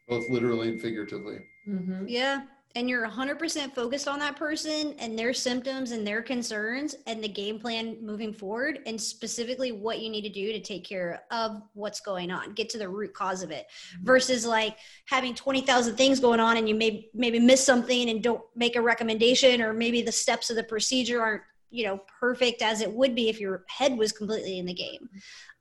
[0.09, 1.39] both literally and figuratively.
[1.67, 2.05] Mm-hmm.
[2.07, 2.43] Yeah
[2.75, 7.29] and you're 100% focused on that person and their symptoms and their concerns and the
[7.29, 11.63] game plan moving forward and specifically what you need to do to take care of
[11.75, 14.05] what's going on get to the root cause of it mm-hmm.
[14.05, 18.43] versus like having 20,000 things going on and you may maybe miss something and don't
[18.55, 22.81] make a recommendation or maybe the steps of the procedure aren't you know perfect as
[22.81, 25.09] it would be if your head was completely in the game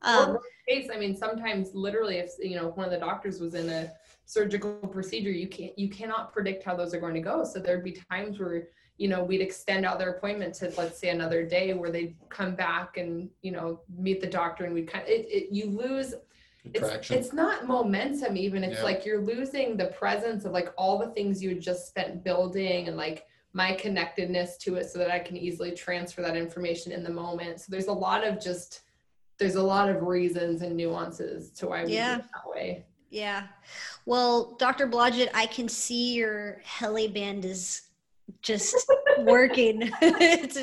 [0.03, 0.37] um,
[0.67, 3.69] case i mean sometimes literally if you know if one of the doctors was in
[3.69, 3.91] a
[4.27, 7.83] surgical procedure you can't you cannot predict how those are going to go so there'd
[7.83, 8.67] be times where
[8.97, 12.53] you know we'd extend out their appointment to let's say another day where they'd come
[12.53, 16.13] back and you know meet the doctor and we'd kind of it, it you lose
[16.73, 18.83] it's, it's, not momentum even it's yeah.
[18.83, 22.89] like you're losing the presence of like all the things you had just spent building
[22.89, 27.03] and like my connectedness to it so that I can easily transfer that information in
[27.03, 27.61] the moment.
[27.61, 28.81] So there's a lot of just
[29.39, 32.15] there's a lot of reasons and nuances to why we Yeah.
[32.15, 32.85] do it that way.
[33.09, 33.43] Yeah.
[34.05, 34.87] Well, Dr.
[34.87, 37.83] Blodgett, I can see your heli band is
[38.41, 38.75] just
[39.19, 39.89] working.
[40.01, 40.57] it's,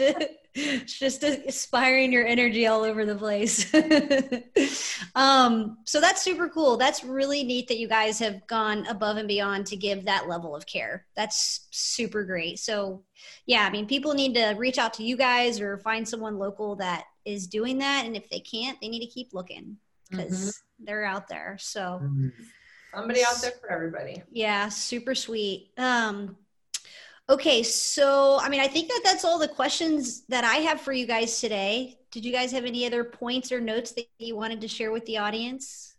[0.54, 3.72] it's just aspiring your energy all over the place.
[5.14, 6.76] um, so that's super cool.
[6.76, 10.54] That's really neat that you guys have gone above and beyond to give that level
[10.54, 11.06] of care.
[11.16, 12.58] That's super great.
[12.58, 13.02] So,
[13.46, 16.76] yeah, I mean, people need to reach out to you guys or find someone local
[16.76, 18.04] that is doing that.
[18.04, 19.78] And if they can't, they need to keep looking
[20.10, 21.56] because they're out there.
[21.60, 22.00] So,
[22.94, 24.22] Somebody out there for everybody.
[24.30, 25.70] yeah, super sweet.
[25.78, 26.36] Um,
[27.28, 30.92] okay, so I mean, I think that that's all the questions that I have for
[30.92, 31.98] you guys today.
[32.12, 35.04] Did you guys have any other points or notes that you wanted to share with
[35.06, 35.94] the audience?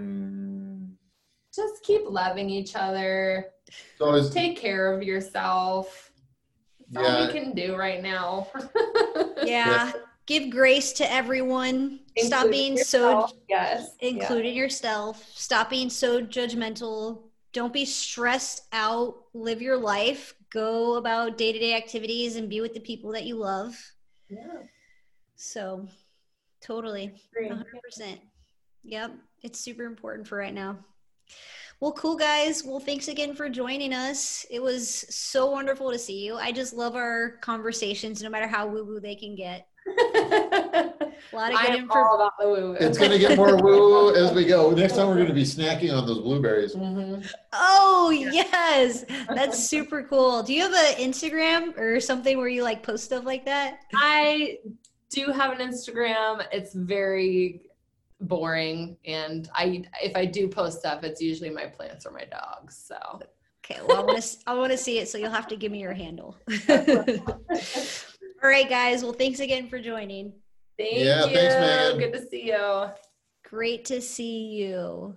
[0.00, 0.84] Hmm.
[1.54, 3.46] Just keep loving each other.
[3.98, 6.10] So is Take care of yourself.
[6.90, 7.26] That's all Yeah.
[7.26, 8.48] we can do right now.
[9.42, 9.92] Yeah,
[10.30, 11.98] give grace to everyone.
[12.16, 13.32] Stop Including being so yourself.
[13.48, 14.08] yes, yeah.
[14.10, 15.28] including yourself.
[15.34, 17.22] Stop being so judgmental.
[17.52, 19.16] Don't be stressed out.
[19.34, 20.34] Live your life.
[20.52, 23.74] Go about day to day activities and be with the people that you love.
[24.28, 24.62] Yeah,
[25.34, 25.88] So,
[26.62, 27.12] totally.
[27.36, 28.20] 100%.
[28.84, 29.12] Yep.
[29.42, 30.78] It's super important for right now.
[31.80, 32.62] Well, cool guys.
[32.62, 34.46] Well, thanks again for joining us.
[34.50, 36.36] It was so wonderful to see you.
[36.36, 39.66] I just love our conversations, no matter how woo woo they can get.
[41.32, 41.94] A lot of I good am info.
[41.98, 42.72] all about the woo.
[42.80, 44.70] it's going to get more woo as we go.
[44.70, 46.74] Next time we're going to be snacking on those blueberries.
[46.74, 47.24] Mhm.
[47.52, 49.04] Oh, yes.
[49.28, 50.42] That's super cool.
[50.42, 53.80] Do you have an Instagram or something where you like post stuff like that?
[53.94, 54.58] I
[55.10, 56.44] do have an Instagram.
[56.52, 57.62] It's very
[58.20, 62.76] boring, and I if I do post stuff, it's usually my plants or my dogs.
[62.76, 63.20] So
[63.64, 65.70] Okay, well, I want to I want to see it, so you'll have to give
[65.70, 66.36] me your handle.
[68.42, 69.02] All right, guys.
[69.02, 70.32] Well, thanks again for joining.
[70.78, 71.34] thank Yeah, you.
[71.34, 71.98] thanks, Megan.
[71.98, 72.86] Good to see you.
[73.44, 75.14] Great to see you.